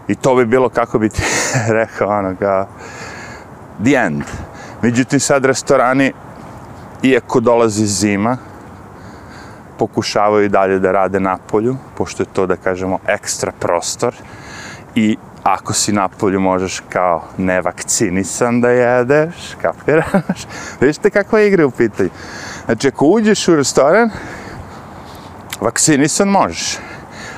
I 0.08 0.14
to 0.14 0.35
bi 0.35 0.46
bilo, 0.46 0.68
kako 0.68 0.99
bi 0.99 1.08
ti 1.08 1.23
rekao, 1.80 2.08
ono 2.08 2.37
kao, 2.38 2.66
the 3.85 3.94
end. 3.94 4.23
Međutim, 4.82 5.20
sad 5.20 5.44
restorani, 5.44 6.12
iako 7.02 7.40
dolazi 7.40 7.87
zima, 7.87 8.37
pokušavaju 9.78 10.49
dalje 10.49 10.78
da 10.78 10.92
rade 10.92 11.20
na 11.20 11.38
polju, 11.46 11.76
pošto 11.96 12.23
je 12.23 12.26
to, 12.32 12.46
da 12.46 12.56
kažemo, 12.56 12.99
ekstra 13.06 13.52
prostor 13.61 14.14
i 14.94 15.16
ako 15.46 15.72
si 15.72 15.92
na 15.92 16.08
polju 16.08 16.40
možeš 16.40 16.82
kao 16.88 17.22
nevakcinisan 17.38 18.60
da 18.60 18.70
jedeš, 18.70 19.34
kapiraš? 19.62 20.46
Vidite 20.80 21.10
kakva 21.10 21.40
igra 21.40 21.66
u 21.66 21.70
pitanju. 21.70 22.10
Znači, 22.64 22.88
ako 22.88 23.06
uđeš 23.06 23.48
u 23.48 23.56
restoran, 23.56 24.10
vakcinisan 25.60 26.28
možeš. 26.28 26.78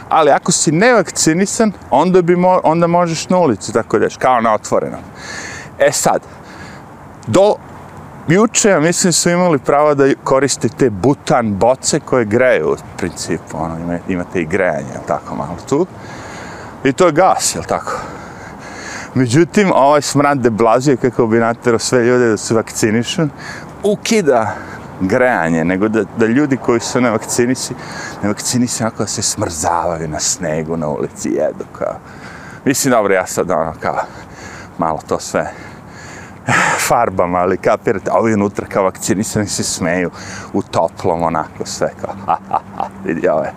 Ali 0.09 0.31
ako 0.31 0.53
si 0.53 0.73
nevakcinisan, 0.73 1.73
onda, 1.91 2.23
bi 2.23 2.37
mo 2.37 2.61
onda 2.65 2.87
možeš 2.87 3.29
na 3.29 3.39
ulici, 3.39 3.73
tako 3.73 3.99
da 3.99 4.09
kao 4.19 4.41
na 4.41 4.55
otvorenom. 4.55 5.01
E 5.79 5.93
sad, 5.93 6.23
do 7.27 7.55
juče, 8.29 8.69
ja 8.69 8.81
mislim, 8.81 9.13
su 9.13 9.31
imali 9.31 9.59
pravo 9.59 9.95
da 9.95 10.15
koriste 10.25 10.69
te 10.69 10.91
butan 10.91 11.55
boce 11.59 12.01
koje 12.01 12.25
greju, 12.25 12.73
u 12.73 12.77
principu, 12.97 13.57
ono, 13.57 13.99
imate 14.09 14.41
i 14.41 14.47
grejanje, 14.47 14.99
tako 15.07 15.35
malo 15.35 15.57
tu. 15.69 15.87
I 16.85 16.93
to 16.93 17.07
je 17.07 17.13
gas, 17.13 17.55
jel 17.55 17.65
tako? 17.65 17.93
Međutim, 19.15 19.73
ovaj 19.75 20.03
smrad 20.03 20.39
deblazije, 20.39 20.97
kako 20.97 21.27
bi 21.27 21.39
natero 21.39 21.79
sve 21.79 22.05
ljude 22.05 22.29
da 22.29 22.37
se 22.37 22.55
vakcinišu, 22.55 23.23
ukida 23.83 24.55
grejanje, 25.01 25.65
nego 25.65 25.89
da, 25.89 26.05
da 26.17 26.27
ljudi 26.27 26.57
koji 26.57 26.81
su 26.81 27.01
na 27.01 27.11
vakcinisi, 27.11 27.75
na 28.23 28.29
vakcinisi, 28.29 28.83
onako 28.83 29.03
da 29.03 29.07
se 29.07 29.23
smrzavaju 29.23 30.09
na 30.09 30.21
snegu, 30.21 30.77
na 30.77 30.89
ulici, 30.89 31.29
jedu, 31.29 31.65
kao. 31.79 31.97
Mislim, 32.65 32.91
dobro, 32.91 33.15
ja 33.15 33.27
sad, 33.27 33.51
ono, 33.51 33.75
kao, 33.81 33.99
malo 34.79 35.01
to 35.09 35.21
sve 35.21 35.53
farbama, 36.89 37.39
ali 37.39 37.57
kapirate, 37.57 38.11
a 38.11 38.19
ovi 38.19 38.35
unutra 38.35 38.67
kao 38.67 38.85
vakcinisani 38.85 39.47
se 39.47 39.65
smeju 39.65 40.11
u 40.53 40.63
toplom, 40.63 41.23
onako 41.23 41.67
sve, 41.67 41.91
kao, 42.01 42.15
ha, 42.27 42.37
ha, 42.51 42.61
ha, 42.77 42.87
vidi 43.05 43.29
ove 43.29 43.53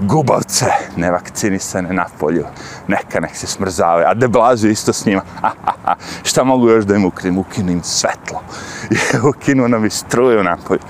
gubavce, 0.00 0.66
nevakcinisane 0.96 1.92
na 1.92 2.06
polju, 2.18 2.44
neka 2.88 3.20
nek 3.20 3.36
se 3.36 3.46
smrzave, 3.46 4.04
a 4.04 4.14
deblazu 4.14 4.68
isto 4.68 4.92
s 4.92 5.06
njima, 5.06 5.22
ha, 5.40 5.50
ha, 5.64 5.72
ha. 5.84 5.94
šta 6.22 6.44
mogu 6.44 6.68
još 6.68 6.84
da 6.84 6.94
im 6.94 7.04
ukrim? 7.04 7.38
ukinu 7.38 7.72
im 7.72 7.82
svetlo, 7.82 8.42
ukinu 9.30 9.68
nam 9.68 9.84
i 9.84 9.90
struju 9.90 10.42
na 10.42 10.56
polju, 10.68 10.80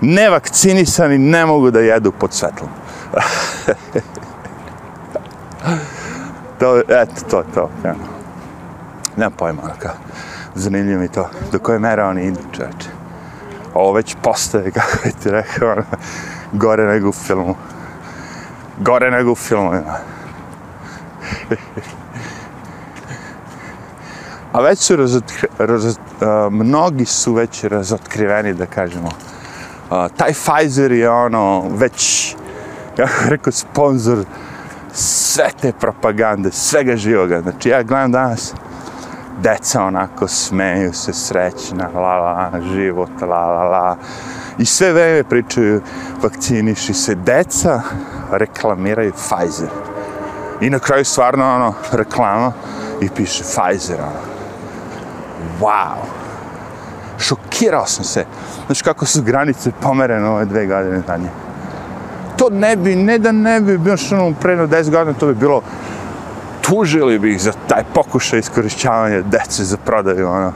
nevakcinisani 0.00 1.18
ne 1.18 1.46
mogu 1.46 1.70
da 1.70 1.80
jedu 1.80 2.12
pod 2.12 2.32
svetlom. 2.32 2.70
to, 6.60 6.78
eto, 6.88 7.22
to, 7.30 7.44
to, 7.54 7.70
ja. 7.84 7.94
Nemam 9.16 9.32
pojma, 9.32 9.62
ono 9.62 9.72
kao, 9.78 9.94
zanimljivo 10.54 11.00
mi 11.00 11.08
to, 11.08 11.28
do 11.52 11.58
koje 11.58 11.78
mere 11.78 12.04
oni 12.04 12.24
idu, 12.26 12.40
čoveče. 12.52 12.88
Ovo 13.74 13.92
već 13.92 14.16
postaje, 14.22 14.70
kako 14.76 14.98
bi 15.04 15.12
ti 15.22 15.30
rekao, 15.30 15.72
ono, 15.72 15.82
gore 16.52 16.86
nego 16.86 17.08
u 17.08 17.12
filmu 17.12 17.56
gore 18.82 19.10
nego 19.10 19.32
u 19.32 19.34
filmovima. 19.34 19.98
A 24.52 24.60
već 24.60 24.78
su 24.78 24.96
razotkri, 24.96 25.48
raz, 25.58 25.84
uh, 25.86 25.96
mnogi 26.50 27.04
su 27.04 27.32
već 27.32 27.64
razotkriveni, 27.64 28.54
da 28.54 28.66
kažemo. 28.66 29.08
Uh, 29.08 30.06
taj 30.16 30.32
Pfizer 30.32 30.92
je 30.92 31.10
ono, 31.10 31.64
već, 31.68 32.34
kako 32.96 33.12
rekao, 33.28 33.52
sponsor 33.52 34.24
sve 34.92 35.50
te 35.60 35.72
propagande, 35.72 36.50
svega 36.52 36.96
živoga. 36.96 37.40
Znači, 37.40 37.68
ja 37.68 37.82
gledam 37.82 38.12
danas, 38.12 38.54
deca 39.40 39.84
onako 39.84 40.28
smeju 40.28 40.92
se 40.92 41.12
srećna, 41.12 41.88
la 41.94 42.16
la, 42.16 42.60
život, 42.72 43.10
la 43.20 43.46
la 43.46 43.64
la. 43.64 43.96
I 44.58 44.64
sve 44.64 44.92
vreme 44.92 45.24
pričaju, 45.24 45.80
vakciniši 46.22 46.94
se 46.94 47.14
deca, 47.14 47.82
reklamiraju 48.38 49.12
Pfizer. 49.12 49.68
I 50.60 50.70
na 50.70 50.78
kraju 50.78 51.04
stvarno 51.04 51.54
ono, 51.54 51.74
reklama 51.92 52.52
i 53.00 53.08
piše 53.08 53.42
Pfizer, 53.42 54.00
ono. 54.00 54.32
Wow! 55.60 55.96
Šokirao 57.18 57.86
sam 57.86 58.04
se. 58.04 58.24
Znaš 58.66 58.82
kako 58.82 59.06
su 59.06 59.22
granice 59.22 59.70
pomerene 59.80 60.28
ove 60.28 60.44
dve 60.44 60.66
godine 60.66 61.02
zadnje. 61.06 61.28
To 62.36 62.48
ne 62.50 62.76
bi, 62.76 62.96
ne 62.96 63.18
da 63.18 63.32
ne 63.32 63.60
bi 63.60 63.78
bilo 63.78 63.96
što 63.96 64.16
ono 64.16 64.34
predno 64.40 64.66
10 64.66 64.90
godina, 64.90 65.18
to 65.18 65.26
bi 65.26 65.34
bilo 65.34 65.62
tužili 66.60 67.18
bi 67.18 67.34
ih 67.34 67.42
za 67.42 67.52
taj 67.68 67.84
pokušaj 67.94 68.38
iskorišćavanja 68.38 69.22
dece 69.22 69.64
za 69.64 69.76
prodaju, 69.76 70.28
ono. 70.28 70.52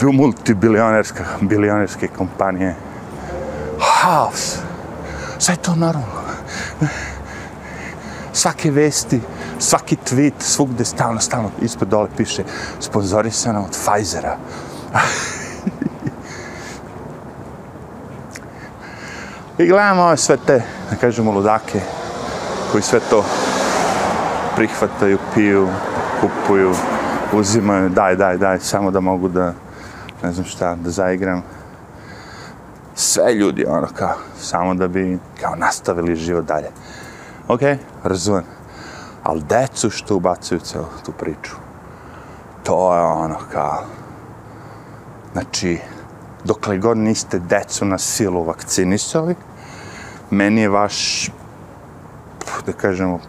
Bio 0.00 0.12
multibilionerska, 0.12 1.24
bilionerske 1.40 2.08
kompanije. 2.08 2.74
Haos. 3.80 4.58
Sve 5.38 5.54
je 5.54 5.58
to 5.58 5.74
normalno 5.74 6.23
svake 8.32 8.70
vesti, 8.70 9.20
svaki 9.58 9.96
tweet, 10.10 10.32
svugde 10.38 10.84
stalno, 10.84 11.20
stalno 11.20 11.50
ispod 11.62 11.88
dole 11.88 12.08
piše 12.16 12.44
sponzorisano 12.80 13.64
od 13.64 13.70
Pfizera. 13.70 14.36
I 19.58 19.66
gledamo 19.66 20.02
ove 20.02 20.16
sve 20.16 20.36
te, 20.46 20.62
da 20.90 20.96
kažemo, 20.96 21.32
ludake, 21.32 21.80
koji 22.72 22.82
sve 22.82 23.00
to 23.10 23.24
prihvataju, 24.56 25.18
piju, 25.34 25.68
kupuju, 26.20 26.74
uzimaju, 27.32 27.88
daj, 27.88 28.16
daj, 28.16 28.36
daj, 28.36 28.58
samo 28.58 28.90
da 28.90 29.00
mogu 29.00 29.28
da, 29.28 29.52
ne 30.22 30.32
znam 30.32 30.44
šta, 30.44 30.74
da 30.74 30.90
zaigram. 30.90 31.42
Sve 32.94 33.34
ljudi, 33.34 33.64
ono, 33.68 33.88
kao, 33.94 34.14
samo 34.40 34.74
da 34.74 34.88
bi, 34.88 35.18
kao, 35.40 35.54
nastavili 35.56 36.16
život 36.16 36.44
dalje. 36.44 36.68
Ok, 37.48 37.60
razumem. 38.04 38.44
Ali 39.22 39.42
decu 39.42 39.90
što 39.90 40.16
ubacuju 40.16 40.60
celu 40.60 40.86
tu 41.04 41.12
priču, 41.12 41.52
to 42.62 42.94
je 42.94 43.00
ono 43.00 43.38
kao... 43.52 43.84
Znači, 45.32 45.78
dokle 46.44 46.78
god 46.78 46.98
niste 46.98 47.38
decu 47.38 47.84
na 47.84 47.98
silu 47.98 48.44
vakcinisali, 48.44 49.34
meni 50.30 50.60
je 50.60 50.68
vaš, 50.68 51.30
da 52.66 52.72
kažemo, 52.72 53.20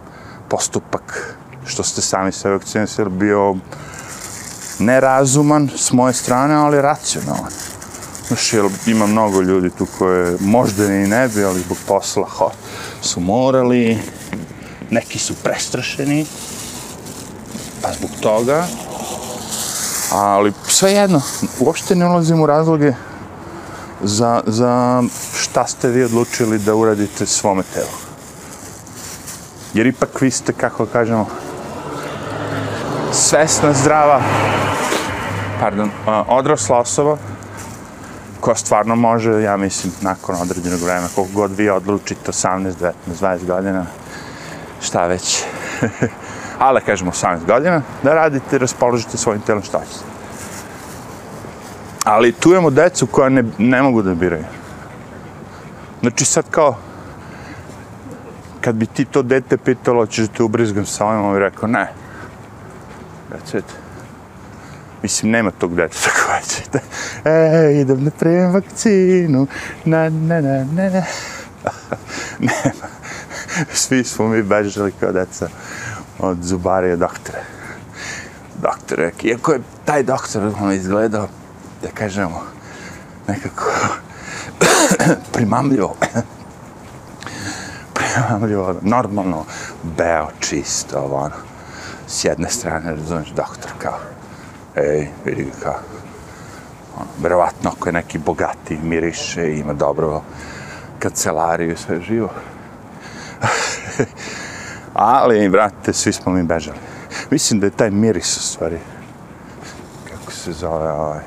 postupak 0.48 1.36
što 1.64 1.82
ste 1.82 2.02
sami 2.02 2.32
se 2.32 2.50
vakcinisali 2.50 3.10
bio 3.10 3.56
nerazuman 4.78 5.70
s 5.76 5.92
moje 5.92 6.12
strane, 6.12 6.54
ali 6.54 6.82
racionalan. 6.82 7.52
Znači, 8.28 8.60
ima 8.86 9.06
mnogo 9.06 9.40
ljudi 9.40 9.70
tu 9.70 9.86
koje 9.98 10.36
možda 10.40 10.84
i 10.84 11.06
ne 11.06 11.28
bi, 11.28 11.44
ali 11.44 11.60
zbog 11.60 11.78
posla 11.86 12.26
ho, 12.28 12.50
su 13.02 13.20
morali, 13.20 13.98
neki 14.90 15.18
su 15.18 15.34
prestrašeni, 15.34 16.26
pa 17.82 17.92
zbog 17.92 18.10
toga, 18.20 18.66
ali 20.12 20.52
sve 20.68 20.92
jedno, 20.92 21.22
uopšte 21.60 21.94
ne 21.94 22.06
ulazim 22.08 22.40
u 22.40 22.46
razloge 22.46 22.92
za, 24.02 24.42
za 24.46 25.02
šta 25.34 25.66
ste 25.66 25.88
vi 25.88 26.04
odlučili 26.04 26.58
da 26.58 26.74
uradite 26.74 27.26
svome 27.26 27.62
telu. 27.74 27.96
Jer 29.74 29.86
ipak 29.86 30.20
vi 30.20 30.30
ste, 30.30 30.52
kako 30.52 30.86
kažemo, 30.86 31.26
svesna, 33.12 33.72
zdrava, 33.72 34.22
pardon, 35.60 35.90
odrasla 36.28 36.78
osoba, 36.78 37.16
koja 38.40 38.54
stvarno 38.54 38.96
može, 38.96 39.42
ja 39.42 39.56
mislim, 39.56 39.92
nakon 40.00 40.36
određenog 40.36 40.80
vremena, 40.80 41.08
koliko 41.14 41.32
god 41.34 41.56
vi 41.56 41.70
odlučite, 41.70 42.32
18, 42.32 42.72
19, 42.80 42.92
20 43.20 43.46
godina, 43.46 43.86
šta 44.82 45.06
već, 45.06 45.44
ali 46.58 46.80
kažemo 46.80 47.10
18 47.10 47.46
godina, 47.46 47.82
da 48.02 48.14
radite, 48.14 48.58
raspoložite 48.58 49.16
svojim 49.16 49.40
telom 49.40 49.62
šta 49.62 49.80
ćete. 49.92 50.04
Ali 52.04 52.32
tu 52.32 52.50
imamo 52.50 52.70
decu 52.70 53.06
koja 53.06 53.28
ne, 53.28 53.44
ne 53.58 53.82
mogu 53.82 54.02
da 54.02 54.14
biraju. 54.14 54.44
Znači 56.00 56.24
sad 56.24 56.44
kao, 56.50 56.76
kad 58.60 58.74
bi 58.74 58.86
ti 58.86 59.04
to 59.04 59.22
dete 59.22 59.56
pitalo, 59.56 60.06
ćeš 60.06 60.26
da 60.26 60.32
te 60.36 60.42
ubrizgam 60.42 60.86
sa 60.86 61.06
ovim, 61.06 61.24
on 61.24 61.32
bi 61.32 61.38
rekao, 61.38 61.68
ne. 61.68 61.92
That's 63.30 63.58
it. 63.58 63.64
Mislim, 65.02 65.32
nema 65.32 65.50
tog 65.50 65.74
deteta 65.74 66.10
koja 66.40 66.82
e, 67.34 67.80
idem 67.80 68.04
da 68.04 68.10
primim 68.10 68.52
vakcinu, 68.52 69.46
na, 69.84 70.08
na, 70.08 70.40
na, 70.40 70.64
na, 70.64 70.90
na. 70.90 71.02
nema. 72.38 72.86
Svi 73.72 74.04
smo 74.04 74.28
mi 74.28 74.42
bežali 74.42 74.92
kao 75.00 75.12
deca 75.12 75.48
od 76.18 76.38
zubarije 76.42 76.96
doktore. 76.96 77.42
Doktore, 78.62 79.12
iako 79.22 79.52
je 79.52 79.60
taj 79.84 80.02
doktor 80.02 80.52
on 80.60 80.72
izgledao, 80.72 81.28
da 81.82 81.88
kažemo, 81.88 82.42
nekako 83.28 83.72
primamljivo. 85.32 85.96
primamljivo, 87.94 88.74
normalno, 88.82 89.44
beo, 89.82 90.28
čisto, 90.40 90.98
ono, 90.98 91.36
s 92.06 92.24
jedne 92.24 92.50
strane, 92.50 92.90
razumiješ, 92.90 93.28
doktor 93.28 93.70
kao, 93.78 93.98
ej, 94.76 95.08
vidi 95.24 95.44
ga 95.44 95.50
kao, 95.62 95.95
ono, 96.96 97.06
verovatno 97.22 97.70
ako 97.76 97.88
je 97.88 97.92
neki 97.92 98.18
bogati, 98.18 98.78
miriše, 98.82 99.58
ima 99.58 99.72
dobro 99.72 100.22
kancelariju, 100.98 101.76
sve 101.76 102.00
živo. 102.00 102.28
Ali, 104.94 105.48
brate, 105.48 105.92
svi 105.92 106.12
smo 106.12 106.32
mi 106.32 106.42
bežali. 106.42 106.78
Mislim 107.30 107.60
da 107.60 107.66
je 107.66 107.70
taj 107.70 107.90
miris 107.90 108.36
u 108.36 108.40
stvari, 108.40 108.78
kako 110.10 110.32
se 110.32 110.52
zove, 110.52 110.90
ovaj, 110.90 111.20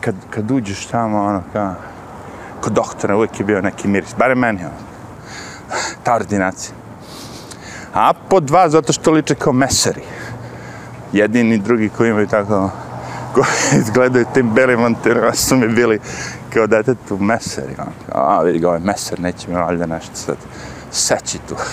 kad, 0.00 0.14
kad 0.30 0.50
uđeš 0.50 0.86
tamo, 0.86 1.22
ono, 1.22 1.42
kao, 1.52 1.74
kod 2.60 2.72
doktora 2.72 3.16
uvijek 3.16 3.40
je 3.40 3.46
bio 3.46 3.62
neki 3.62 3.88
miris, 3.88 4.14
bare 4.18 4.34
meni, 4.34 4.60
ono, 4.60 4.74
ta 6.02 6.14
ordinacija. 6.14 6.74
A 7.94 8.12
po 8.28 8.40
dva, 8.40 8.68
zato 8.68 8.92
što 8.92 9.10
liče 9.10 9.34
kao 9.34 9.52
meseri. 9.52 10.02
Jedini 11.12 11.54
i 11.54 11.58
drugi 11.58 11.88
koji 11.88 12.10
imaju 12.10 12.26
tako, 12.26 12.70
koji 13.34 13.46
izgledaju 13.80 14.24
tim 14.34 14.50
belim 14.54 14.84
antenama, 14.84 15.34
su 15.34 15.56
mi 15.56 15.68
bili 15.68 16.00
kao 16.54 16.66
detetu 16.66 17.18
meseri. 17.18 17.74
On, 17.78 17.92
A, 18.12 18.42
vidi 18.42 18.58
ga, 18.58 18.68
ovaj 18.68 18.80
meser, 18.80 19.20
neće 19.20 19.48
mi 19.48 19.54
valjda 19.54 19.86
nešto 19.86 20.14
sad 20.14 20.36
seći 20.90 21.38
tu. 21.48 21.54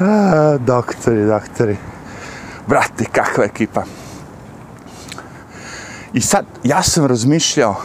A, 0.00 0.58
doktori, 0.60 1.26
doktori. 1.26 1.76
Brati, 2.66 3.04
kakva 3.04 3.44
ekipa. 3.44 3.82
I 6.12 6.20
sad, 6.20 6.44
ja 6.64 6.82
sam 6.82 7.06
razmišljao 7.06 7.76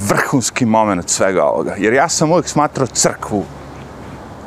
vrhunski 0.00 0.66
moment 0.66 1.08
svega 1.08 1.44
ovoga. 1.44 1.74
Jer 1.78 1.92
ja 1.92 2.08
sam 2.08 2.32
uvijek 2.32 2.48
smatrao 2.48 2.86
crkvu 2.86 3.44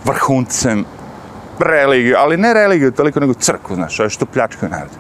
vrhuncem 0.06 0.86
religiju, 1.60 2.16
ali 2.18 2.38
ne 2.38 2.54
religiju 2.54 2.92
toliko 2.92 3.20
nego 3.20 3.34
crkvu, 3.34 3.76
znaš, 3.76 4.00
ovo 4.00 4.10
što 4.10 4.26
pljačkaju 4.26 4.70
narod. 4.70 4.92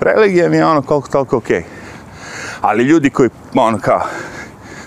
Religija 0.00 0.48
mi 0.48 0.56
je 0.56 0.66
ono 0.66 0.82
koliko 0.82 1.08
toliko 1.08 1.36
okej. 1.36 1.60
Okay. 1.60 1.64
Ali 2.60 2.84
ljudi 2.84 3.10
koji, 3.10 3.30
ono 3.54 3.78
kao, 3.78 4.02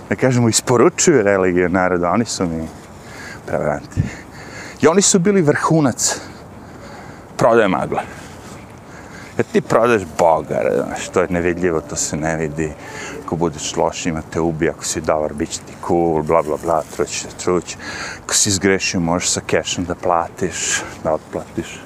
da 0.10 0.16
kažemo, 0.16 0.50
isporučuju 0.50 1.22
religiju 1.22 1.70
narodu, 1.70 2.06
oni 2.06 2.26
su 2.26 2.46
mi 2.46 2.68
prevaranti. 3.48 4.02
I 4.82 4.88
oni 4.88 5.02
su 5.02 5.20
bili 5.20 5.42
vrhunac 5.42 6.20
prodaje 7.38 7.68
magle. 7.68 8.02
Jer 9.38 9.46
ti 9.52 9.62
prodaš 9.62 10.02
Boga, 10.18 10.62
znaš, 10.88 11.10
to 11.10 11.22
je 11.22 11.28
nevidljivo, 11.30 11.82
to 11.82 11.96
se 11.96 12.18
ne 12.18 12.38
vidi. 12.38 12.72
Ako 13.34 13.40
budeš 13.40 13.76
loš, 13.76 14.06
ima 14.06 14.22
te 14.22 14.40
ubi, 14.40 14.70
ako 14.70 14.86
si 14.86 15.02
dobar, 15.02 15.34
bit 15.34 15.50
će 15.50 15.60
ti 15.60 15.74
cool, 15.88 16.22
bla, 16.24 16.42
bla, 16.42 16.58
bla, 16.64 16.84
truć, 16.96 17.26
truć. 17.44 17.78
Ako 18.24 18.34
si 18.34 18.50
izgrešio, 18.50 19.00
možeš 19.00 19.30
sa 19.30 19.42
cashom 19.52 19.86
da 19.86 19.96
platiš, 19.96 20.84
da 21.04 21.14
otplatiš. 21.14 21.82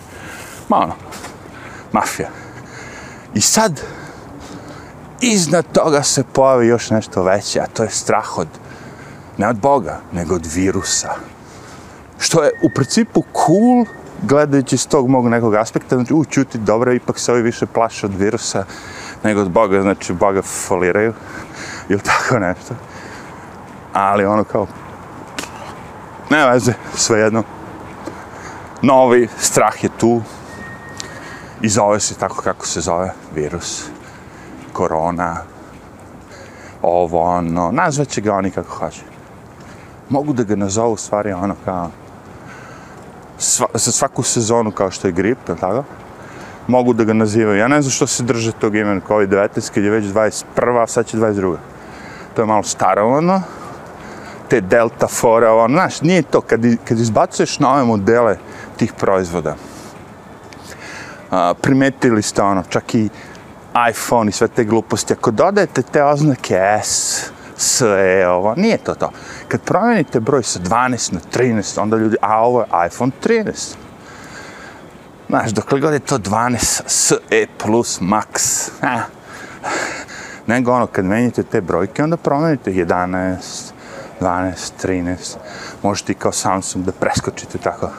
Ma 0.70 0.78
ono, 0.78 0.96
mafija. 1.92 2.30
I 3.34 3.42
sad, 3.42 3.82
iznad 5.22 5.66
toga 5.72 6.04
se 6.04 6.24
pojavi 6.34 6.68
još 6.68 6.90
nešto 6.90 7.24
veće, 7.24 7.60
a 7.60 7.68
to 7.68 7.84
je 7.84 7.90
strah 7.90 8.38
od, 8.38 8.48
ne 9.38 9.48
od 9.48 9.60
Boga, 9.60 10.02
nego 10.12 10.36
od 10.36 10.46
virusa. 10.56 11.16
Što 12.20 12.44
je 12.44 12.52
u 12.64 12.70
principu 12.76 13.24
cool, 13.34 13.86
gledajući 14.22 14.78
s 14.78 14.86
tog 14.86 15.10
mog 15.10 15.28
nekog 15.28 15.56
aspekta, 15.56 15.96
znači, 15.96 16.14
u, 16.14 16.26
čuti, 16.26 16.58
dobro, 16.58 16.94
ipak 16.94 17.20
se 17.20 17.32
ovi 17.32 17.42
više 17.42 17.66
plaše 17.66 18.06
od 18.06 18.16
virusa 18.16 18.66
nego 19.24 19.42
od 19.42 19.52
Boga, 19.52 19.82
znači, 19.82 20.14
Boga 20.14 20.42
foliraju, 20.42 21.14
ili 21.90 22.00
tako 22.02 22.40
nešto. 22.40 22.76
Ali 23.94 24.26
ono 24.26 24.44
kao, 24.44 24.68
ne 26.30 26.50
veze, 26.50 26.74
svejedno. 26.96 27.44
Novi 28.82 29.28
strah 29.38 29.84
je 29.84 29.90
tu 30.00 30.22
i 31.62 31.70
zove 31.70 32.00
se 32.00 32.16
tako 32.16 32.42
kako 32.42 32.68
se 32.68 32.82
zove 32.82 33.14
virus, 33.36 33.86
korona, 34.74 35.38
ovo, 36.82 37.22
ono, 37.22 37.72
nazvaće 37.72 38.22
ga 38.22 38.34
oni 38.34 38.52
kako 38.52 38.70
hoće. 38.70 39.02
Mogu 40.10 40.34
da 40.34 40.44
ga 40.44 40.56
nazovu 40.56 40.98
stvari 40.98 41.34
ono 41.34 41.56
kao, 41.66 41.90
sva, 43.38 43.68
za 43.74 43.92
svaku 43.92 44.24
sezonu 44.24 44.72
kao 44.72 44.92
što 44.92 45.08
je 45.08 45.12
grip, 45.12 45.38
tako? 45.46 45.84
Mogu 46.68 46.94
da 46.94 47.04
ga 47.04 47.14
nazivaju. 47.14 47.58
Ja 47.58 47.68
ne 47.68 47.82
znam 47.82 47.92
što 47.92 48.08
se 48.08 48.24
drže 48.24 48.52
tog 48.52 48.76
imena 48.76 49.02
COVID-19, 49.08 49.74
kad 49.74 49.84
je 49.84 49.90
već 49.90 50.06
21. 50.06 50.84
a 50.84 50.88
sad 50.88 51.06
će 51.06 51.18
22. 51.18 51.56
To 52.36 52.42
je 52.42 52.46
malo 52.46 52.64
staro 52.64 53.08
ono. 53.08 53.42
Te 54.50 54.62
delta 54.62 55.08
fora, 55.08 55.54
ono, 55.54 55.74
znaš, 55.74 56.02
nije 56.02 56.22
to, 56.22 56.42
kad, 56.42 56.62
kad 56.86 57.00
izbacuješ 57.00 57.60
nove 57.60 57.84
modele 57.84 58.38
tih 58.78 58.94
proizvoda, 58.94 59.56
a, 61.32 61.54
primetili 61.62 62.22
ste 62.22 62.42
ono, 62.42 62.64
čak 62.70 62.96
i 62.96 63.10
iPhone 63.90 64.30
i 64.30 64.32
sve 64.32 64.48
te 64.48 64.64
gluposti, 64.64 65.14
ako 65.14 65.32
dodajete 65.32 65.82
te 65.82 66.04
oznake 66.04 66.80
S, 66.84 67.32
S, 67.58 67.82
E, 67.82 68.28
ovo, 68.28 68.56
nije 68.56 68.78
to 68.78 68.96
to 68.96 69.12
kad 69.48 69.62
promenite 69.62 70.20
broj 70.20 70.44
sa 70.44 70.60
12 70.60 71.14
na 71.14 71.20
13, 71.34 71.82
onda 71.82 71.98
ljudi, 71.98 72.16
a 72.22 72.42
ovo 72.42 72.62
je 72.62 72.88
iPhone 72.88 73.12
13. 73.24 73.76
Znaš, 75.30 75.52
dok 75.52 75.70
god 75.70 75.94
je 75.94 76.00
to 76.00 76.18
12 76.18 76.82
SE 76.88 77.48
plus 77.58 78.00
max, 78.02 78.70
ha. 78.82 79.02
nego 80.48 80.72
ono, 80.72 80.88
kad 80.88 81.06
menjate 81.06 81.44
te 81.44 81.62
brojke, 81.62 82.04
onda 82.04 82.18
promenite 82.18 82.72
11, 82.72 83.36
12, 84.22 84.72
13. 84.84 85.36
Možete 85.84 86.12
i 86.12 86.16
kao 86.16 86.32
Samsung 86.32 86.86
da 86.86 86.92
preskočite 86.92 87.58
tako, 87.58 87.90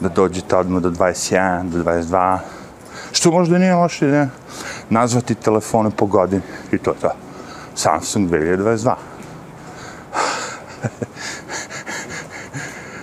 da 0.00 0.08
dođete 0.08 0.56
odmah 0.56 0.82
do 0.82 0.90
21, 0.90 1.68
do 1.68 1.78
22. 1.78 2.38
Što 3.12 3.30
možda 3.30 3.58
nije 3.58 3.74
loše 3.74 4.06
da 4.06 4.28
Nazvati 4.90 5.34
telefone 5.34 5.90
po 5.90 6.06
godini 6.06 6.42
i 6.72 6.78
to 6.78 6.90
je 6.90 6.96
to. 7.00 7.10
Samsung 7.74 8.30
2022 8.30 8.94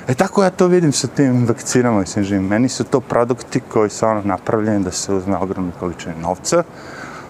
e 0.08 0.14
tako 0.14 0.44
ja 0.44 0.50
to 0.50 0.68
vidim 0.68 0.92
sa 0.92 1.08
tim 1.08 1.46
vakcinama 1.48 2.04
i 2.04 2.06
svim 2.06 2.26
živim. 2.26 2.48
Meni 2.48 2.70
su 2.70 2.84
to 2.84 3.00
produkti 3.00 3.60
koji 3.60 3.90
su 3.90 4.06
ono 4.06 4.22
napravljeni 4.24 4.84
da 4.84 4.92
se 4.92 5.14
uzme 5.14 5.38
ogromne 5.38 5.72
količine 5.80 6.16
novca. 6.22 6.64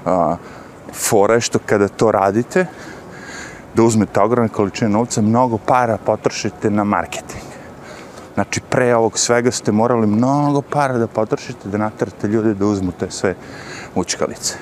A, 0.05 0.35
fora 0.93 1.33
je 1.33 1.41
što 1.41 1.59
kada 1.65 1.87
to 1.87 2.11
radite, 2.11 2.65
da 3.75 3.83
uzmete 3.83 4.19
ogromne 4.19 4.49
količine 4.49 4.89
novca, 4.89 5.21
mnogo 5.21 5.57
para 5.57 5.97
potrošite 5.97 6.69
na 6.69 6.83
marketing. 6.83 7.43
Znači, 8.33 8.61
pre 8.69 8.95
ovog 8.95 9.19
svega 9.19 9.51
ste 9.51 9.71
morali 9.71 10.07
mnogo 10.07 10.61
para 10.61 10.97
da 10.97 11.07
potrošite, 11.07 11.69
da 11.69 11.77
natrate 11.77 12.27
ljude 12.27 12.53
da 12.53 12.65
uzmu 12.65 12.91
te 12.91 13.11
sve 13.11 13.35
učkalice. 13.95 14.55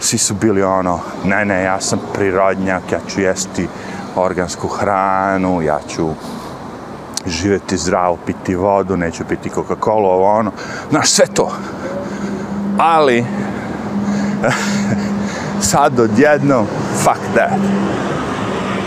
Svi 0.00 0.18
su 0.18 0.34
bili 0.34 0.62
ono, 0.62 1.00
ne, 1.24 1.44
ne, 1.44 1.62
ja 1.62 1.80
sam 1.80 2.00
prirodnjak, 2.14 2.92
ja 2.92 3.00
ću 3.08 3.20
jesti 3.20 3.68
organsku 4.16 4.68
hranu, 4.68 5.62
ja 5.62 5.80
ću 5.88 6.10
živeti 7.26 7.76
zdravo, 7.76 8.18
piti 8.26 8.54
vodu, 8.54 8.96
neću 8.96 9.24
piti 9.28 9.50
Coca-Cola, 9.50 10.08
ovo 10.08 10.38
ono. 10.38 10.52
Znaš, 10.90 11.10
sve 11.10 11.26
to. 11.26 11.52
Ali, 12.78 13.26
sad 15.70 16.00
odjedno, 16.00 16.64
fuck 17.02 17.20
that. 17.34 17.60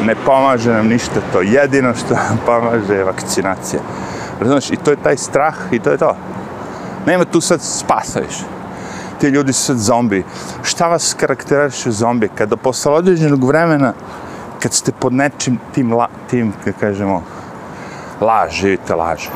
Ne 0.06 0.16
pomaže 0.26 0.74
nam 0.74 0.88
ništa 0.88 1.22
to. 1.34 1.42
Jedino 1.42 1.94
što 1.96 2.14
nam 2.14 2.40
pomaže 2.46 2.94
je 2.94 3.04
vakcinacija. 3.04 3.82
Razumiješ, 4.40 4.70
i 4.70 4.76
to 4.76 4.92
je 4.92 5.04
taj 5.04 5.18
strah 5.18 5.56
i 5.72 5.80
to 5.80 5.92
je 5.92 5.98
to. 5.98 6.16
Nema 7.06 7.26
tu 7.26 7.42
sad 7.42 7.62
spasa 7.62 8.20
više. 8.20 8.44
Ti 9.20 9.28
ljudi 9.28 9.54
su 9.54 9.64
sad 9.64 9.78
zombi. 9.78 10.24
Šta 10.64 10.88
vas 10.88 11.14
karakteriše 11.20 11.92
zombi? 11.92 12.30
Kada 12.36 12.58
posle 12.58 12.92
određenog 12.92 13.44
vremena 13.44 13.94
kad 14.60 14.74
ste 14.74 14.92
pod 14.92 15.14
nečim 15.14 15.60
tim, 15.74 15.94
la, 15.94 16.08
tim 16.30 16.54
kako 16.66 16.80
kažemo, 16.80 17.24
laž, 18.22 18.52
živite 18.52 18.96
laž. 18.96 19.28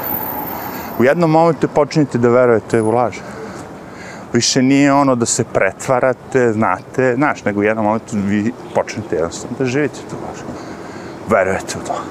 U 0.99 1.03
jednom 1.03 1.31
momentu 1.31 1.67
počinjete 1.67 2.17
da 2.17 2.29
verujete 2.29 2.81
u 2.81 2.91
laž. 2.91 3.17
Više 4.33 4.61
nije 4.61 4.93
ono 4.93 5.15
da 5.15 5.25
se 5.25 5.43
pretvarate, 5.43 6.53
znate, 6.53 7.13
znaš, 7.15 7.43
nego 7.45 7.59
u 7.59 7.63
jednom 7.63 7.85
momentu 7.85 8.17
vi 8.25 8.53
počnete 8.75 9.15
jednostavno 9.15 9.57
da 9.59 9.65
živite 9.65 9.99
tu 10.09 10.15
laž. 10.15 10.39
Verujete 11.29 11.77
u 11.83 11.87
to. 11.87 12.01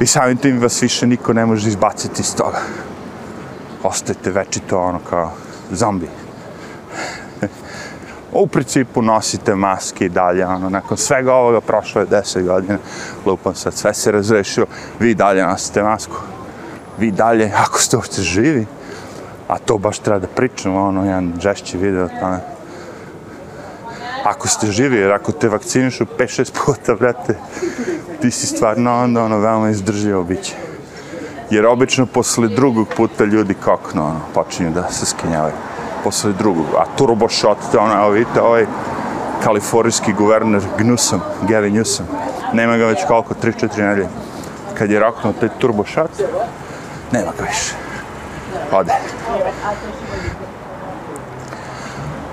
I 0.00 0.06
samim 0.06 0.36
tim 0.36 0.60
vas 0.60 0.82
više 0.82 1.06
niko 1.06 1.32
ne 1.32 1.46
može 1.46 1.68
izbaciti 1.68 2.22
iz 2.22 2.36
toga. 2.36 2.58
Ostajete 3.82 4.30
večito 4.30 4.80
ono 4.80 4.98
kao 5.10 5.30
zombi 5.70 6.08
u 8.34 8.46
principu 8.46 9.02
nosite 9.02 9.54
maske 9.54 10.06
i 10.06 10.08
dalje, 10.08 10.46
ono, 10.46 10.70
nakon 10.70 10.96
svega 10.96 11.34
ovoga 11.34 11.60
prošlo 11.60 12.00
je 12.00 12.06
deset 12.06 12.46
godina, 12.46 12.78
lupam 13.26 13.54
sad, 13.54 13.74
sve 13.74 13.94
se 13.94 14.12
razrešilo, 14.12 14.66
vi 15.00 15.14
dalje 15.14 15.44
nosite 15.44 15.82
masku, 15.82 16.16
vi 16.98 17.10
dalje, 17.10 17.52
ako 17.56 17.78
ste 17.78 17.96
uopće 17.96 18.22
živi, 18.22 18.66
a 19.48 19.58
to 19.58 19.78
baš 19.78 19.98
treba 19.98 20.18
da 20.18 20.26
pričamo, 20.26 20.84
ono, 20.84 21.04
jedan 21.04 21.32
žešći 21.40 21.78
video 21.78 22.08
tamo, 22.20 22.40
ako 24.24 24.48
ste 24.48 24.66
živi, 24.66 24.96
jer 24.96 25.12
ako 25.12 25.32
te 25.32 25.48
vakcinišu 25.48 26.06
5-6 26.18 26.52
puta, 26.64 26.94
brate, 26.94 27.34
ti 28.20 28.30
si 28.30 28.46
stvarno 28.46 29.02
onda, 29.02 29.24
ono, 29.24 29.38
veoma 29.38 29.70
izdrživo 29.70 30.22
biće. 30.22 30.54
Jer 31.50 31.66
obično 31.66 32.06
posle 32.06 32.48
drugog 32.48 32.88
puta 32.96 33.24
ljudi 33.24 33.54
kokno, 33.54 34.06
ono, 34.06 34.20
počinju 34.34 34.70
da 34.70 34.90
se 34.90 35.06
skenjavaju 35.06 35.73
posle 36.04 36.32
drugog. 36.32 36.66
A 36.78 36.84
turbo 36.96 37.28
shot, 37.28 37.58
to 37.72 37.78
ono, 37.78 37.94
evo 37.94 38.10
vidite, 38.10 38.40
ovaj 38.40 38.66
kalifornijski 39.44 40.12
guverner 40.12 40.62
Gnusom, 40.78 41.20
Gavin 41.48 41.74
Newsom, 41.74 42.02
nema 42.52 42.76
ga 42.76 42.86
već 42.86 42.98
koliko, 43.08 43.34
3-4 43.42 43.78
nedelje. 43.78 44.08
Kad 44.78 44.90
je 44.90 45.00
raknuo 45.00 45.32
taj 45.40 45.48
turbo 45.58 45.84
shot, 45.84 46.10
nema 47.12 47.32
ga 47.38 47.44
više. 47.44 47.74
Ode. 48.72 48.92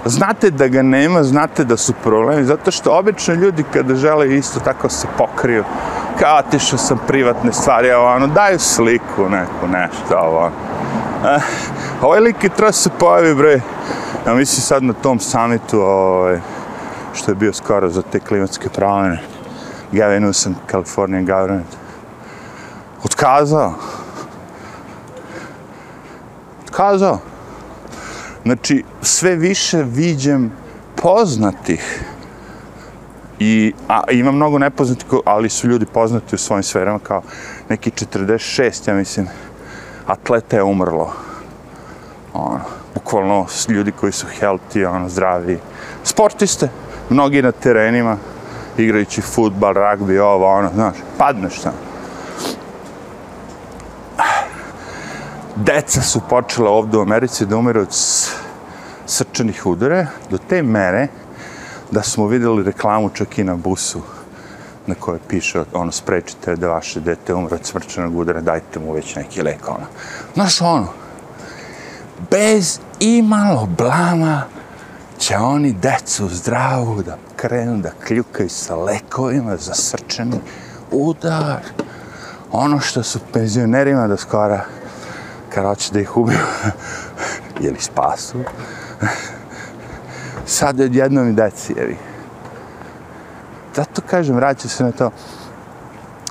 Znate 0.06 0.50
da 0.52 0.68
ga 0.68 0.82
nema, 0.82 1.24
znate 1.24 1.64
da 1.64 1.78
su 1.78 1.94
problemi, 2.04 2.46
zato 2.46 2.72
što 2.72 2.98
obično 2.98 3.34
ljudi 3.34 3.64
kada 3.74 3.96
žele 3.96 4.36
isto 4.36 4.60
tako 4.60 4.90
se 4.90 5.08
pokriju, 5.18 5.64
kao 6.20 6.38
otišao 6.38 6.80
sam 6.80 7.00
privatne 7.08 7.54
stvari, 7.54 7.92
ovo 7.92 8.16
ono, 8.16 8.28
daju 8.28 8.60
sliku 8.60 9.30
neku, 9.30 9.68
nešto, 9.68 10.18
ovo 10.18 10.40
ono 10.40 10.52
ovaj 12.02 12.20
lik 12.20 12.44
je 12.44 12.50
treba 12.50 12.72
se 12.72 12.90
pojavi, 13.00 13.36
bre, 13.36 13.62
ja 14.28 14.34
mislim 14.34 14.62
sad 14.62 14.84
na 14.84 14.94
tom 14.94 15.20
samitu, 15.20 15.82
ovaj, 15.82 16.40
što 17.14 17.32
je 17.32 17.36
bio 17.36 17.54
skoro 17.54 17.90
za 17.90 18.02
te 18.02 18.20
klimatske 18.20 18.70
promjene, 18.70 19.22
Gavin 19.92 20.24
Newsom, 20.24 20.54
Californian 20.72 21.26
government, 21.26 21.68
otkazao. 23.04 23.74
Otkazao. 26.64 27.20
Znači, 28.44 28.84
sve 29.02 29.36
više 29.36 29.84
viđem 29.84 30.52
poznatih 30.96 32.04
I 33.40 33.74
a, 33.88 34.02
ima 34.12 34.32
mnogo 34.32 34.60
nepoznatih, 34.60 35.06
ali 35.26 35.50
su 35.50 35.68
ljudi 35.68 35.86
poznati 35.86 36.36
u 36.36 36.38
svojim 36.38 36.64
sferama 36.64 37.00
kao 37.00 37.22
neki 37.70 37.92
46, 37.92 38.90
ja 38.90 38.96
mislim, 38.96 39.28
atleta 40.06 40.56
je 40.56 40.64
umrlo. 40.64 41.31
Ono, 42.34 42.60
bukvalno 42.94 43.46
ljudi 43.68 43.92
koji 43.92 44.12
su 44.12 44.28
healthy, 44.40 44.86
ono, 44.88 45.10
zdravi. 45.10 45.60
Sportiste, 46.04 46.70
mnogi 47.10 47.42
na 47.42 47.52
terenima, 47.52 48.18
igrajući 48.78 49.22
futbal, 49.22 49.74
ragbi, 49.74 50.20
ovo, 50.20 50.48
ono, 50.48 50.70
znaš, 50.74 50.96
padneš 51.18 51.60
tamo. 51.60 51.78
Deca 55.56 56.02
su 56.02 56.22
počela 56.30 56.70
ovdje 56.70 57.00
u 57.00 57.02
Americi 57.02 57.46
da 57.46 57.58
umiru 57.58 57.82
od 57.82 57.96
srčanih 59.06 59.66
udare, 59.66 60.08
do 60.30 60.38
te 60.38 60.64
mere 60.64 61.08
da 61.92 62.04
smo 62.04 62.28
videli 62.28 62.64
reklamu 62.64 63.10
čak 63.10 63.38
i 63.38 63.44
na 63.44 63.56
busu 63.56 64.02
na 64.88 64.96
kojoj 64.96 65.20
piše, 65.28 65.64
ono, 65.74 65.92
sprečite 65.92 66.56
da 66.56 66.68
vaše 66.68 67.00
dete 67.00 67.34
umre 67.34 67.56
od 67.56 67.66
srčanog 67.66 68.18
udara, 68.18 68.42
dajte 68.42 68.80
mu 68.80 68.94
već 68.94 69.16
neki 69.16 69.42
lek, 69.42 69.68
ono. 69.68 69.86
Znaš, 70.34 70.62
ono, 70.62 70.88
bez 72.30 72.80
imalo 73.00 73.68
blama 73.78 74.42
će 75.18 75.38
oni 75.38 75.74
decu 75.74 76.30
zdravu 76.30 77.04
da 77.04 77.18
krenu 77.36 77.78
da 77.78 77.92
kljukaju 78.08 78.50
sa 78.50 78.76
lekovima 78.76 79.58
za 79.58 79.74
srčani 79.74 80.40
udar. 80.92 81.62
Ono 82.52 82.80
što 82.80 83.04
su 83.04 83.20
penzionerima 83.34 84.08
do 84.08 84.18
skora, 84.18 84.66
kad 85.54 85.66
hoće 85.66 85.94
da 85.94 86.00
ih 86.00 86.18
ubiju, 86.18 86.40
ili 87.66 87.80
spasu, 87.80 88.38
sad 90.46 90.80
je 90.80 90.86
odjednom 90.86 91.30
i 91.30 91.34
deci, 91.34 91.74
jevi. 91.78 91.98
Zato 93.76 94.02
kažem, 94.02 94.36
vraća 94.36 94.68
se 94.68 94.84
na 94.84 94.92
to. 94.92 95.12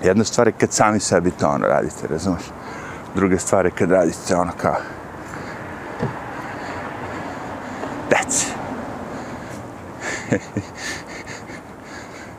Jedna 0.03 0.25
stvar 0.25 0.47
je 0.47 0.53
kad 0.53 0.73
sami 0.73 1.01
sebi 1.01 1.31
to 1.31 1.49
ono 1.49 1.67
radite, 1.67 2.07
razumiješ? 2.11 2.45
Druga 3.15 3.39
stvar 3.39 3.65
je 3.65 3.71
kad 3.71 3.91
radite 3.91 4.37
ono 4.37 4.53
kao 4.63 4.77
deci. 8.11 8.47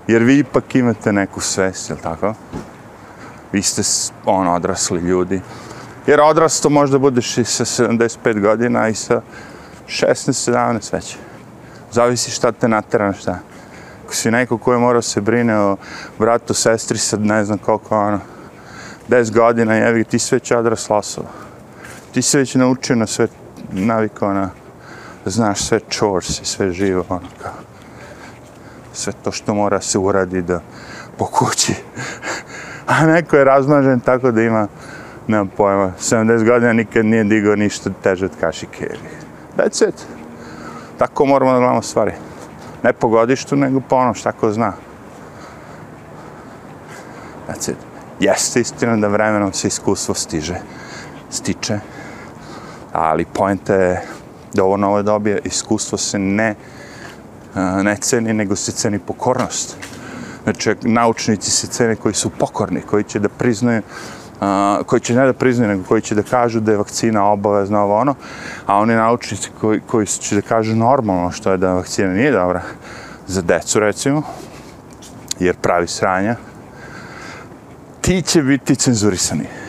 Jer 0.08 0.24
vi 0.24 0.38
ipak 0.38 0.76
imate 0.76 1.14
neku 1.14 1.42
svest, 1.42 1.90
jel 1.90 2.00
tako? 2.04 2.34
Vi 3.52 3.62
ste 3.62 3.82
ono, 4.26 4.54
odrasli 4.54 5.00
ljudi. 5.00 5.42
Jer 6.08 6.22
odrasto 6.22 6.70
možda 6.70 6.98
budeš 6.98 7.38
i 7.38 7.44
sa 7.44 7.66
75 7.66 8.42
godina 8.42 8.88
i 8.88 8.96
sa 8.96 9.22
16-17 9.88 10.94
već. 10.94 11.18
Zavisi 11.92 12.32
šta 12.32 12.52
te 12.52 12.68
natera 12.68 13.14
šta. 13.14 13.40
Ako 14.06 14.16
si 14.16 14.32
neko 14.32 14.58
koji 14.58 14.80
mora 14.80 15.02
se 15.02 15.22
brine 15.22 15.60
o 15.60 15.78
bratu, 16.20 16.54
sestri 16.54 16.98
sa 16.98 17.18
ne 17.18 17.46
znam 17.46 17.58
koliko 17.58 18.00
ono, 18.00 18.20
10 19.10 19.34
godina, 19.34 19.76
jevi, 19.76 20.04
ti 20.04 20.20
sve 20.20 20.36
već 20.36 20.52
odrasla 20.52 20.98
osoba. 20.98 21.30
Ti 22.14 22.22
se 22.22 22.38
već 22.38 22.56
naučio 22.56 22.96
na 22.96 23.08
sve 23.08 23.28
navikao 23.72 24.34
na 24.34 24.50
znaš 25.26 25.62
sve 25.62 25.80
chores 25.90 26.42
i 26.42 26.46
sve 26.46 26.72
živo, 26.72 27.06
ono 27.10 27.28
kao. 27.44 27.71
Sve 28.94 29.14
to 29.24 29.32
što 29.32 29.54
mora 29.54 29.82
se 29.82 29.98
uradi 29.98 30.42
da 30.42 30.62
po 31.18 31.26
kući. 31.26 31.76
A 32.88 33.06
neko 33.06 33.36
je 33.36 33.44
razmažen 33.44 34.00
tako 34.00 34.32
da 34.32 34.42
ima, 34.42 34.68
nemam 35.28 35.48
pojma, 35.58 35.92
70 36.00 36.46
godina 36.46 36.74
nikad 36.74 37.06
nije 37.06 37.24
digao 37.24 37.56
ništa 37.56 37.90
teže 38.04 38.26
od 38.26 38.32
kašike. 38.40 38.90
That's 39.58 39.88
it. 39.90 40.06
Tako 40.98 41.26
moramo 41.26 41.52
da 41.52 41.60
gledamo 41.60 41.82
stvari. 41.82 42.12
Ne 42.84 42.94
po 42.94 43.08
godištu, 43.08 43.56
nego 43.56 43.80
po 43.80 43.96
ono 43.96 44.14
šta 44.14 44.32
ko 44.32 44.52
zna. 44.52 44.74
That's 47.48 47.72
it. 47.72 47.78
Jeste 48.20 48.62
istina 48.62 48.98
da 48.98 49.08
vremenom 49.08 49.54
se 49.54 49.68
iskustvo 49.68 50.16
stiže, 50.16 50.56
stiče, 51.30 51.80
ali 52.94 53.26
pojenta 53.26 53.76
je 53.76 54.02
da 54.54 54.64
ovo 54.64 54.78
novo 54.78 55.02
dobije 55.02 55.42
iskustvo 55.44 55.98
se 55.98 56.20
ne, 56.20 56.56
ne 57.56 57.96
ceni, 58.02 58.34
nego 58.34 58.56
se 58.56 58.72
ceni 58.72 59.00
pokornost. 59.00 59.78
Znači, 60.44 60.76
naučnici 60.82 61.52
se 61.52 61.68
cene 61.68 61.96
koji 61.96 62.14
su 62.14 62.30
pokorni, 62.30 62.82
koji 62.82 63.04
će 63.04 63.20
da 63.20 63.30
priznaju 63.30 63.82
Uh, 64.42 64.86
koji 64.86 65.00
će 65.00 65.14
ne 65.14 65.26
da 65.26 65.34
priznaju, 65.34 65.70
nego 65.70 65.84
koji 65.84 66.02
će 66.02 66.16
da 66.16 66.24
kažu 66.24 66.60
da 66.60 66.72
je 66.72 66.78
vakcina 66.78 67.26
obavezna 67.26 67.84
ovo 67.84 67.98
ono, 67.98 68.16
a 68.66 68.78
oni 68.78 68.96
naučnici 68.96 69.50
koji, 69.60 69.80
koji 69.88 70.08
će 70.08 70.36
da 70.36 70.42
kažu 70.42 70.76
normalno 70.76 71.32
što 71.32 71.52
je 71.52 71.58
da 71.58 71.74
vakcina 71.74 72.14
nije 72.14 72.32
dobra 72.32 72.62
za 73.28 73.42
decu, 73.42 73.80
recimo, 73.80 74.22
jer 75.40 75.56
pravi 75.56 75.88
sranja, 75.88 76.36
ti 78.02 78.22
će 78.22 78.42
biti 78.42 78.76
cenzurisani 78.76 79.61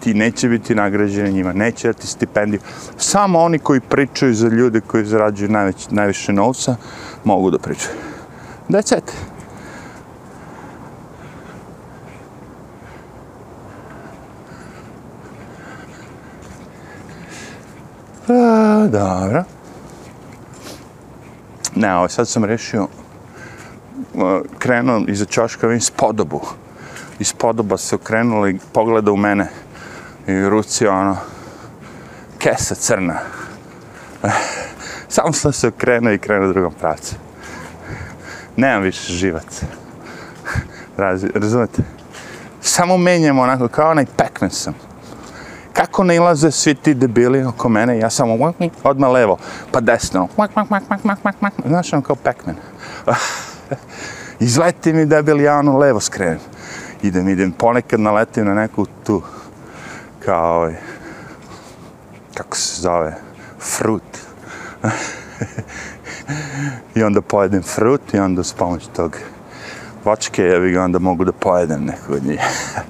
ti 0.00 0.14
neće 0.14 0.48
biti 0.48 0.74
nagrađeni 0.74 1.32
njima, 1.32 1.52
neće 1.52 1.88
dati 1.88 2.06
stipendiju. 2.06 2.60
Samo 2.96 3.38
oni 3.38 3.58
koji 3.58 3.80
pričaju 3.80 4.34
za 4.34 4.48
ljude 4.48 4.80
koji 4.80 5.04
zarađuju 5.04 5.50
najveć, 5.50 5.90
najviše 5.90 6.32
novca, 6.32 6.76
mogu 7.24 7.50
da 7.50 7.58
pričaju. 7.58 7.96
That's 8.68 8.98
it. 8.98 9.12
A, 18.28 18.86
dobro. 18.90 19.44
Ne, 21.74 21.96
ovo 21.96 22.08
sad 22.08 22.28
sam 22.28 22.44
rešio, 22.44 22.88
krenuo 24.58 25.04
iza 25.08 25.24
čoška, 25.24 25.66
vidim 25.66 25.80
spodobu. 25.80 26.40
Iz 27.18 27.32
podoba 27.32 27.76
se 27.76 27.94
okrenula 27.94 28.48
i 28.48 28.58
pogleda 28.72 29.12
u 29.12 29.16
mene 29.16 29.48
i 30.28 30.44
u 30.44 30.48
ruci 30.48 30.86
ono, 30.86 31.16
kesa 32.38 32.74
crna. 32.74 33.18
Samo 35.08 35.32
sam 35.32 35.52
se 35.52 35.68
okrenuo 35.68 36.12
i 36.12 36.18
krenuo 36.18 36.48
u 36.48 36.52
drugom 36.52 36.72
pravcu. 36.80 37.14
Nemam 38.56 38.82
više 38.82 39.12
živac. 39.12 39.62
Razi, 40.96 41.28
razumete? 41.34 41.82
Samo 42.60 42.96
menjamo 42.96 43.42
onako 43.42 43.68
kao 43.68 43.90
onaj 43.90 44.06
pac 44.16 44.52
sam. 44.52 44.74
Kako 45.72 46.04
ne 46.04 46.16
ilaze 46.16 46.50
svi 46.50 46.74
ti 46.74 46.94
debili 46.94 47.44
oko 47.44 47.68
mene, 47.68 47.98
ja 47.98 48.10
samo 48.10 48.52
odmah 48.84 49.10
levo, 49.10 49.38
pa 49.72 49.80
desno. 49.80 50.28
Mak 50.36 50.56
mak 50.56 50.70
mak 50.70 51.04
mak 51.04 51.40
mak 51.40 51.52
Znaš 51.66 51.92
ono 51.92 52.02
kao 52.02 52.16
pac 52.16 52.36
Izleti 54.40 54.92
mi 54.92 55.06
debil, 55.06 55.40
ja 55.40 55.58
ono 55.58 55.78
levo 55.78 56.00
skrenem. 56.00 56.38
Idem, 57.02 57.28
idem, 57.28 57.52
ponekad 57.52 58.00
naletim 58.00 58.46
na 58.46 58.54
neku 58.54 58.86
tu 59.06 59.22
kao 60.24 60.56
ovaj, 60.56 60.74
kako 62.34 62.56
se 62.56 62.82
zove, 62.82 63.14
frut. 63.60 64.18
I 66.94 67.02
onda 67.02 67.20
pojedem 67.20 67.62
frut 67.62 68.14
i 68.14 68.18
onda 68.18 68.44
s 68.44 68.52
pomoć 68.52 68.88
tog 68.96 69.16
vačke, 70.04 70.44
ja 70.44 70.58
bih 70.58 70.78
onda 70.78 70.98
mogu 70.98 71.24
da 71.24 71.32
pojedem 71.32 71.84
nekog 71.84 72.14
od 72.14 72.24
njih. 72.24 72.40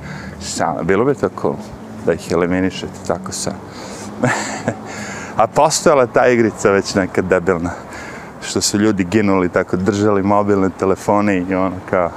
Samo, 0.57 0.83
bilo 0.83 1.05
bi 1.05 1.15
to 1.15 1.29
cool 1.41 1.55
da 2.07 2.13
ih 2.13 2.33
eliminišete 2.33 2.99
tako 3.07 3.33
sa. 3.33 3.53
A 5.37 5.47
postojala 5.47 6.07
ta 6.07 6.29
igrica 6.29 6.71
već 6.71 6.95
nekad 6.95 7.25
debilna, 7.25 7.71
što 8.43 8.61
su 8.61 8.79
ljudi 8.79 9.05
ginuli 9.05 9.49
tako, 9.49 9.77
držali 9.77 10.23
mobilne 10.23 10.71
telefone 10.79 11.39
i 11.39 11.55
ono 11.55 11.77
kao 11.91 12.11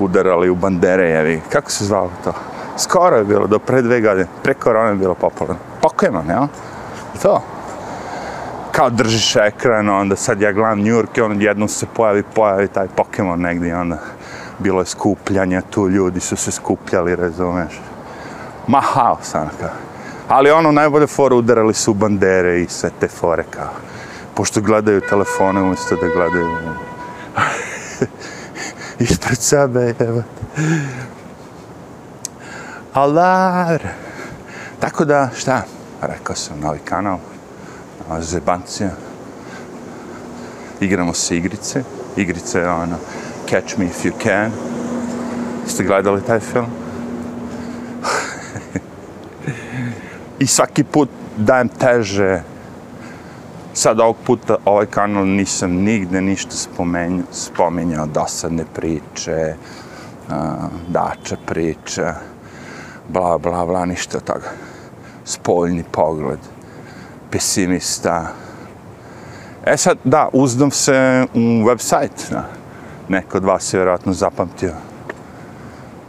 udarali 0.00 0.48
u 0.48 0.54
bandere, 0.54 1.08
jevi. 1.08 1.40
Kako 1.52 1.70
se 1.70 1.84
zvalo 1.84 2.10
to? 2.24 2.32
Skoro 2.76 3.16
je 3.16 3.24
bilo, 3.24 3.46
do 3.46 3.58
pre 3.58 3.82
dve 3.82 4.00
godine. 4.00 4.26
Pre 4.42 4.54
korona 4.54 4.88
je 4.88 4.94
bilo 4.94 5.14
popularno. 5.14 5.62
Pokemon, 5.80 6.28
jel? 6.28 6.46
To. 7.22 7.42
Kao 8.72 8.90
držiš 8.90 9.36
ekran, 9.36 9.88
onda 9.88 10.16
sad 10.16 10.40
ja 10.40 10.52
gledam 10.52 10.78
New 10.78 10.94
York 10.94 11.18
i 11.18 11.20
on 11.20 11.42
jednom 11.42 11.68
se 11.68 11.86
pojavi, 11.94 12.22
pojavi 12.34 12.68
taj 12.68 12.88
Pokemon 12.88 13.40
negdje, 13.40 13.76
onda 13.76 13.98
bilo 14.58 14.80
je 14.80 14.86
skupljanje, 14.86 15.60
tu 15.70 15.88
ljudi 15.88 16.20
su 16.20 16.36
se 16.36 16.50
skupljali, 16.50 17.16
razumeš. 17.16 17.80
Ma 18.66 18.80
haos, 18.80 19.34
ono 19.34 19.50
kao. 19.60 19.70
Ali 20.28 20.50
ono, 20.50 20.72
najbolje 20.72 21.06
fore 21.06 21.34
udarali 21.34 21.74
su 21.74 21.94
bandere 21.94 22.60
i 22.60 22.66
sve 22.68 22.90
te 23.00 23.08
fore, 23.08 23.44
kao. 23.50 23.70
Pošto 24.34 24.60
gledaju 24.60 25.00
telefone 25.00 25.62
umjesto 25.62 25.96
da 25.96 26.08
gledaju 26.08 26.46
ono. 26.46 26.74
ispred 28.98 29.38
sebe, 29.38 29.94
evo. 29.98 30.22
Alar! 32.94 33.88
Tako 34.80 35.04
da, 35.04 35.30
šta? 35.36 35.62
Rekao 36.02 36.36
sam, 36.36 36.60
novi 36.60 36.78
kanal, 36.84 37.18
nova 38.08 38.22
zebancija. 38.22 38.90
Igramo 40.80 41.14
se 41.14 41.36
igrice. 41.36 41.82
Igrice, 42.16 42.68
ono, 42.68 42.96
Catch 43.50 43.78
Me 43.78 43.84
If 43.84 44.04
You 44.04 44.12
Can. 44.22 44.52
Ste 45.66 45.84
gledali 45.84 46.22
taj 46.22 46.40
film? 46.40 46.66
I 50.42 50.46
svaki 50.46 50.84
put 50.84 51.08
dajem 51.36 51.68
teže. 51.68 52.42
Sad 53.72 54.00
ovog 54.00 54.16
puta 54.26 54.56
ovaj 54.64 54.86
kanal 54.86 55.26
nisam 55.26 55.70
nigde 55.70 56.20
ništa 56.20 56.56
spomenjao, 56.56 57.26
spominjao 57.32 58.06
dosadne 58.06 58.64
priče, 58.74 59.54
uh, 60.28 60.34
dača 60.88 61.36
priča 61.46 62.14
bla, 63.08 63.38
bla, 63.38 63.66
bla, 63.66 63.84
ništa 63.84 64.18
od 64.18 64.24
toga. 64.24 64.50
Spoljni 65.24 65.84
pogled, 65.90 66.38
pesimista. 67.30 68.26
E 69.66 69.76
sad, 69.76 69.98
da, 70.04 70.28
uzdam 70.32 70.70
se 70.70 71.26
u 71.34 71.38
website, 71.38 72.30
da. 72.30 72.48
Neko 73.08 73.36
od 73.36 73.44
vas 73.44 73.74
je 73.74 73.78
vjerojatno 73.78 74.12
zapamtio 74.12 74.72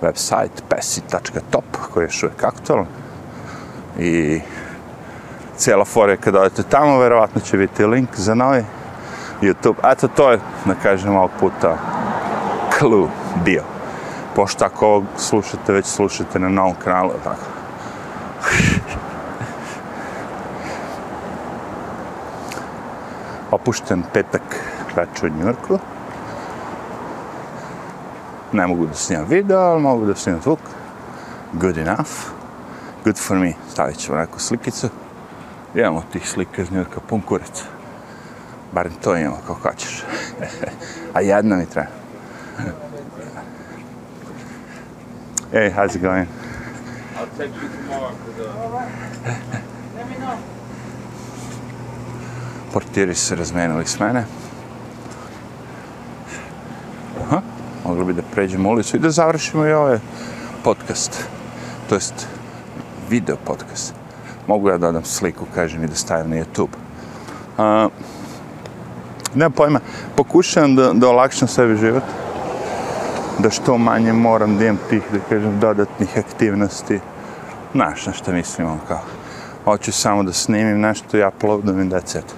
website 0.01 0.61
pesi.top 0.69 1.63
koji 1.93 2.03
je 2.03 2.05
još 2.05 2.23
uvijek 2.23 2.43
aktualan. 2.43 2.87
I 3.99 4.41
cijela 5.57 5.85
fora 5.85 6.11
je 6.11 6.17
kada 6.17 6.41
odete 6.41 6.63
tamo, 6.63 6.97
verovatno 6.97 7.41
će 7.41 7.57
biti 7.57 7.85
link 7.85 8.09
za 8.15 8.35
novi 8.35 8.63
YouTube. 9.41 9.91
Eto, 9.91 10.07
to 10.07 10.31
je, 10.31 10.39
da 10.65 10.75
kažem, 10.83 11.15
ovog 11.15 11.31
puta 11.39 11.77
clue 12.79 13.07
bio. 13.45 13.74
Pošto 14.35 14.65
ako 14.65 14.87
ovog 14.87 15.03
slušate, 15.17 15.73
već 15.73 15.85
slušate 15.85 16.39
na 16.39 16.49
novom 16.49 16.75
kanalu, 16.83 17.11
tako. 17.23 17.45
Opušten 23.51 24.03
petak 24.13 24.41
večer 24.95 25.31
u 25.31 25.33
Njurku. 25.43 25.79
Ne 28.51 28.67
mogu 28.67 28.85
da 28.85 28.93
snimam 28.93 29.25
video, 29.29 29.59
ali 29.59 29.81
mogu 29.81 30.05
da 30.05 30.15
snimam 30.15 30.41
zvuk. 30.41 30.59
Good 31.53 31.77
enough. 31.77 32.11
Good 33.03 33.17
for 33.17 33.37
me. 33.37 33.53
Stavit 33.71 33.97
ćemo 33.97 34.17
neku 34.17 34.39
slikicu. 34.39 34.89
Imamo 35.75 36.03
tih 36.11 36.29
slika 36.29 36.61
iz 36.61 36.71
Njurka 36.71 36.99
pun 36.99 37.21
kurac. 37.21 37.63
Barem 38.71 38.93
to 39.03 39.15
imamo, 39.15 39.37
kako 39.47 39.69
hoćeš. 39.69 40.03
A 41.15 41.21
jedna 41.21 41.55
mi 41.55 41.65
treba 41.65 41.87
hey, 45.55 45.69
how's 45.69 45.95
it 45.95 46.01
going? 46.01 46.27
I'll 47.15 47.27
text 47.37 47.55
you 47.61 47.69
tomorrow 47.69 48.11
for 48.11 48.31
the. 48.31 48.47
Let 49.95 50.09
me 50.09 50.15
know. 50.19 50.37
Portiri 52.73 53.15
su 53.15 53.25
se 53.25 53.35
razmenili 53.35 53.85
s 53.85 53.99
mene. 53.99 54.25
Aha, 57.21 57.41
mogli 57.85 58.05
bi 58.05 58.13
da 58.13 58.21
pređemo 58.33 58.69
ulicu 58.69 58.97
i 58.97 58.99
da 58.99 59.09
završimo 59.09 59.65
i 59.65 59.73
ovaj 59.73 59.99
podcast. 60.63 61.23
To 61.89 61.95
jest, 61.95 62.27
video 63.09 63.35
podcast. 63.45 63.93
Mogu 64.47 64.69
ja 64.69 64.77
da 64.77 64.87
dodam 64.87 65.05
sliku, 65.05 65.45
kažem, 65.55 65.83
i 65.83 65.87
da 65.87 65.95
stavim 65.95 66.29
na 66.29 66.35
YouTube. 66.35 66.75
A, 67.57 67.89
nema 69.35 69.49
pojma, 69.49 69.79
pokušavam 70.15 70.75
da, 70.75 70.93
da 70.93 71.09
olakšam 71.09 71.47
sebi 71.47 71.77
život. 71.77 72.03
Da 73.39 73.49
što 73.49 73.77
manje 73.77 74.13
moram 74.13 74.57
da 74.57 74.65
imam 74.65 74.79
tih, 74.89 75.03
da 75.11 75.19
kažem, 75.29 75.59
dodatnih 75.59 76.17
aktivnosti. 76.17 76.99
Znaš 77.71 78.05
na 78.05 78.13
što 78.13 78.31
mislim, 78.31 78.67
on 78.67 78.79
kao. 78.87 79.01
Hoću 79.63 79.91
samo 79.91 80.23
da 80.23 80.33
snimim 80.33 80.79
nešto 80.79 81.17
i 81.17 81.25
uploadam 81.25 81.81
i 81.81 81.83
that's 81.83 82.19
it 82.19 82.35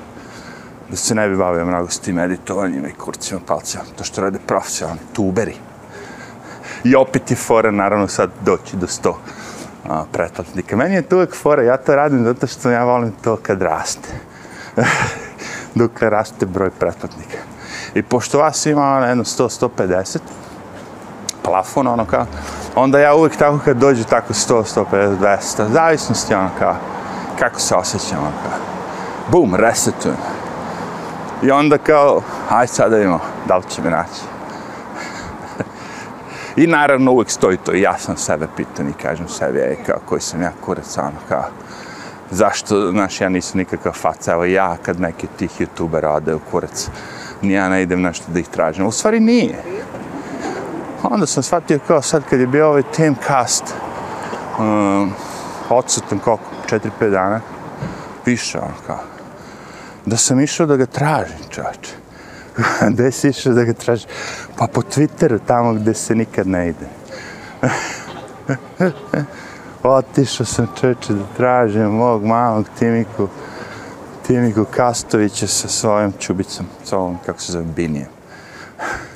da 0.90 0.96
se 0.96 1.16
ne 1.16 1.30
bi 1.30 1.38
bavio 1.38 1.66
mnogo 1.66 1.90
s 1.90 2.00
tim 2.00 2.20
editovanjima 2.20 2.88
i 2.88 2.92
kurcima, 2.94 3.42
palcima, 3.48 3.84
to 3.98 4.04
što 4.04 4.22
rade 4.22 4.40
profesionalni 4.48 5.02
tuberi. 5.14 5.56
I 6.84 6.96
opet 6.96 7.32
je 7.32 7.38
fora, 7.38 7.72
naravno, 7.72 8.08
sad 8.08 8.30
doći 8.46 8.76
do 8.76 8.88
sto 8.88 9.20
a, 9.90 10.04
pretplatnika. 10.12 10.76
Meni 10.76 10.96
je 10.96 11.02
to 11.02 11.16
uvek 11.16 11.36
fora, 11.36 11.64
ja 11.64 11.78
to 11.78 11.96
radim 11.96 12.24
zato 12.24 12.48
što 12.48 12.70
ja 12.70 12.84
volim 12.84 13.12
to 13.24 13.36
kad 13.36 13.62
raste. 13.62 14.10
Dok 15.76 16.02
raste 16.02 16.46
broj 16.46 16.70
pretplatnika. 16.70 17.38
I 17.94 18.04
pošto 18.04 18.40
vas 18.40 18.66
ima 18.66 18.98
ono, 18.98 19.06
jedno 19.06 19.24
100-150, 19.24 20.20
plafon, 21.48 21.88
ono 21.88 22.06
kao, 22.06 22.26
onda 22.76 23.00
ja 23.00 23.16
uvijek 23.16 23.38
tako 23.38 23.60
kad 23.66 23.78
dođu 23.78 24.04
tako 24.04 24.34
100, 24.34 24.84
150, 24.92 25.18
200, 25.18 25.68
zavisnosti 25.72 26.34
ono 26.34 26.50
kao, 26.60 26.76
kako 27.40 27.60
se 27.60 27.76
osjećam, 27.76 28.18
ono 28.20 28.32
kao, 28.44 28.60
bum, 29.32 29.56
resetujem. 29.56 30.18
I 31.44 31.52
onda 31.52 31.78
kao, 31.78 32.22
aj 32.50 32.68
sad 32.68 32.92
da 32.92 32.98
vidimo, 32.98 33.20
da 33.48 33.58
li 33.58 33.64
će 33.70 33.82
me 33.82 33.90
naći. 33.90 34.22
I 36.64 36.68
naravno 36.68 37.12
uvijek 37.12 37.30
stoji 37.30 37.58
to 37.58 37.74
i 37.74 37.82
ja 37.82 37.98
sam 37.98 38.18
sebe 38.18 38.48
pitan 38.56 38.90
i 38.90 38.94
kažem 39.02 39.28
sebi, 39.28 39.60
ej, 39.60 39.78
kao, 39.86 40.00
koji 40.06 40.22
sam 40.22 40.42
ja 40.42 40.52
kurac, 40.66 40.98
ono, 40.98 41.20
kao, 41.30 41.46
zašto, 42.32 42.92
znaš, 42.92 43.22
ja 43.22 43.30
nisam 43.30 43.58
nikakav 43.58 43.94
faca, 43.94 44.32
evo 44.32 44.46
ja 44.46 44.78
kad 44.82 45.00
neki 45.00 45.28
tih 45.38 45.52
youtubera 45.62 46.08
ode 46.08 46.36
u 46.36 46.40
kurac, 46.52 46.90
ni 47.42 47.54
ja 47.54 47.70
ne 47.70 47.82
idem 47.82 48.02
nešto 48.02 48.26
da 48.32 48.40
ih 48.40 48.48
tražim. 48.48 48.86
U 48.86 48.92
stvari 48.92 49.20
nije. 49.20 49.64
Onda 51.10 51.26
sam 51.26 51.44
shvatio 51.44 51.80
kao 51.88 52.02
sad 52.02 52.24
kad 52.30 52.40
je 52.40 52.48
bio 52.48 52.68
ovaj 52.68 52.84
Timcast, 52.96 53.64
um, 54.60 55.12
odsutan 55.70 56.20
koliko, 56.20 56.44
4-5 56.70 57.10
dana, 57.10 57.42
više, 58.26 58.60
ono, 58.60 58.74
kao, 58.88 59.00
da 60.06 60.18
sam 60.18 60.40
išao 60.40 60.66
da 60.66 60.76
ga 60.76 60.86
tražim, 60.86 61.38
čovječe. 61.50 61.92
Gde 62.90 63.12
si 63.18 63.30
išao 63.30 63.54
da 63.54 63.64
ga 63.64 63.74
tražim? 63.74 64.10
Pa 64.58 64.68
po 64.68 64.82
Twitteru, 64.82 65.40
tamo 65.48 65.74
gde 65.74 65.94
se 65.94 66.16
nikad 66.16 66.48
ne 66.48 66.70
ide. 66.70 66.88
Otišao 69.84 70.46
sam 70.46 70.68
čovječe 70.80 71.14
da 71.14 71.24
tražim 71.38 71.82
mog 71.82 72.26
malog 72.26 72.66
Timiku, 72.80 73.28
Timiku 74.28 74.66
Kastovića 74.66 75.48
sa 75.48 75.68
svojom 75.68 76.14
čubicom, 76.20 76.66
sa 76.84 76.98
ovom, 76.98 77.18
kako 77.26 77.42
se 77.42 77.52
zove, 77.52 77.66
Binijem. 77.66 78.10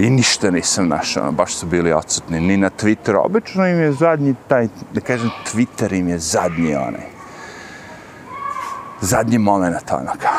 I 0.00 0.10
ništa 0.10 0.50
nisam 0.50 0.88
našao, 0.88 1.32
baš 1.32 1.54
su 1.54 1.66
bili 1.66 1.92
odsutni, 1.92 2.40
ni 2.40 2.56
na 2.56 2.70
Twitteru. 2.70 3.20
Obično 3.24 3.66
im 3.66 3.80
je 3.80 3.92
zadnji 3.92 4.34
taj, 4.48 4.68
da 4.92 5.00
kažem, 5.00 5.30
Twitter 5.52 5.98
im 5.98 6.08
je 6.08 6.18
zadnji 6.18 6.74
onaj 6.74 7.20
zadnji 9.00 9.38
moment, 9.38 9.92
ono 9.92 10.12
kao. 10.22 10.30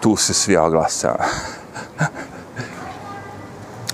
Tu 0.00 0.16
se 0.16 0.34
svi 0.34 0.56
oglasa. 0.56 1.14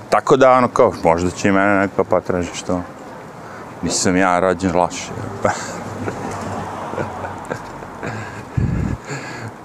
Tako 0.09 0.37
da, 0.37 0.51
ono 0.51 0.67
kao, 0.67 0.93
možda 1.03 1.31
će 1.31 1.47
i 1.47 1.51
mene 1.51 1.79
neko 1.79 2.03
potraži 2.03 2.49
što 2.53 2.81
nisam 3.81 4.17
ja 4.17 4.39
rođen 4.39 4.75
loše. 4.75 5.11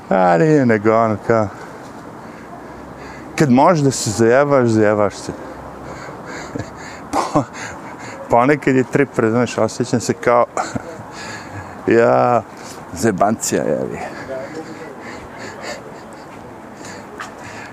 A 0.09 0.39
nije 0.39 0.67
nego 0.67 0.97
ono 0.97 1.17
kao, 1.27 1.49
kad 3.40 3.50
možeš 3.50 3.85
da 3.85 3.90
se 3.90 4.11
zajevaš, 4.11 4.68
zajevaš 4.68 5.14
se. 5.14 5.33
Po, 7.12 7.42
ponekad 8.31 8.76
je 8.76 8.85
trip, 8.85 9.18
razumeš, 9.18 9.59
osjećam 9.59 10.00
se 10.00 10.12
kao, 10.14 10.44
ja, 12.00 12.42
zebancija, 12.92 13.62
jevi. 13.62 13.98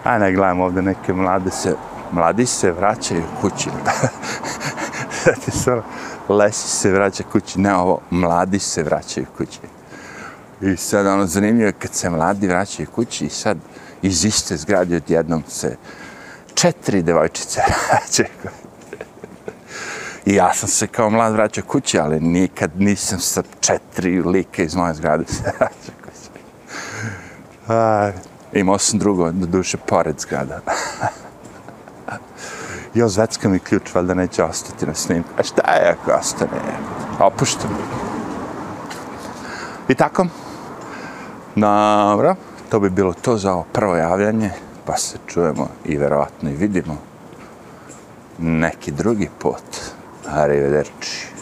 A 0.03 0.17
ne, 0.17 0.33
gledam 0.33 0.61
ovde 0.61 0.81
neke 0.81 1.13
mlade 1.13 1.51
se, 1.51 1.75
mladi 2.11 2.45
se 2.45 2.71
vraćaju 2.71 3.23
kući. 3.41 3.69
Sada 5.23 5.51
samo, 5.51 5.83
lesi 6.29 6.67
se 6.67 6.91
vraća 6.91 7.23
kući, 7.31 7.59
ne 7.59 7.75
ovo, 7.75 7.99
mladi 8.09 8.59
se 8.59 8.83
vraćaju 8.83 9.25
kući. 9.37 9.59
I 10.61 10.77
sad 10.77 11.05
ono 11.05 11.25
zanimljivo 11.25 11.67
je 11.67 11.73
kad 11.73 11.93
se 11.93 12.09
mladi 12.09 12.47
vraćaju 12.47 12.87
kući 12.95 13.25
i 13.25 13.29
sad 13.29 13.57
iz 14.01 14.25
iste 14.25 14.57
zgrade 14.57 14.95
odjednom 14.95 15.43
se 15.47 15.75
četiri 16.53 17.01
devojčice 17.01 17.61
rađe. 17.91 18.29
I 20.25 20.35
ja 20.35 20.53
sam 20.53 20.69
se 20.69 20.87
kao 20.87 21.09
mlad 21.09 21.33
vraćao 21.33 21.63
kući, 21.63 21.99
ali 21.99 22.19
nikad 22.19 22.71
nisam 22.81 23.19
sa 23.19 23.43
četiri 23.59 24.21
like 24.21 24.63
iz 24.63 24.75
moje 24.75 24.93
zgrade 24.93 25.25
se 25.27 25.43
vraćao 25.59 25.95
kući. 26.03 26.29
A, 27.67 28.11
imao 28.53 28.77
sam 28.77 28.99
drugo, 28.99 29.31
do 29.31 29.45
duše, 29.45 29.77
pored 29.77 30.19
zgrada. 30.19 30.59
Jo, 32.93 33.09
zvecka 33.09 33.49
mi 33.49 33.59
ključ, 33.59 33.93
valjda 33.93 34.13
neće 34.13 34.43
ostati 34.43 34.85
na 34.85 34.93
snimku. 34.93 35.29
A 35.39 35.43
šta 35.43 35.71
je 35.71 35.89
ako 35.89 36.11
ostane? 36.11 36.61
Opuštam. 37.19 37.77
I 39.87 39.95
tako. 39.95 40.25
Dobro, 41.55 42.35
to 42.69 42.79
bi 42.79 42.89
bilo 42.89 43.13
to 43.13 43.37
za 43.37 43.53
ovo 43.53 43.65
prvo 43.73 43.95
javljanje, 43.95 44.51
pa 44.85 44.97
se 44.97 45.17
čujemo 45.27 45.67
i 45.85 45.97
verovatno 45.97 46.49
i 46.49 46.55
vidimo 46.55 46.97
neki 48.39 48.91
drugi 48.91 49.29
put. 49.39 49.63
Arrivederci. 50.27 51.36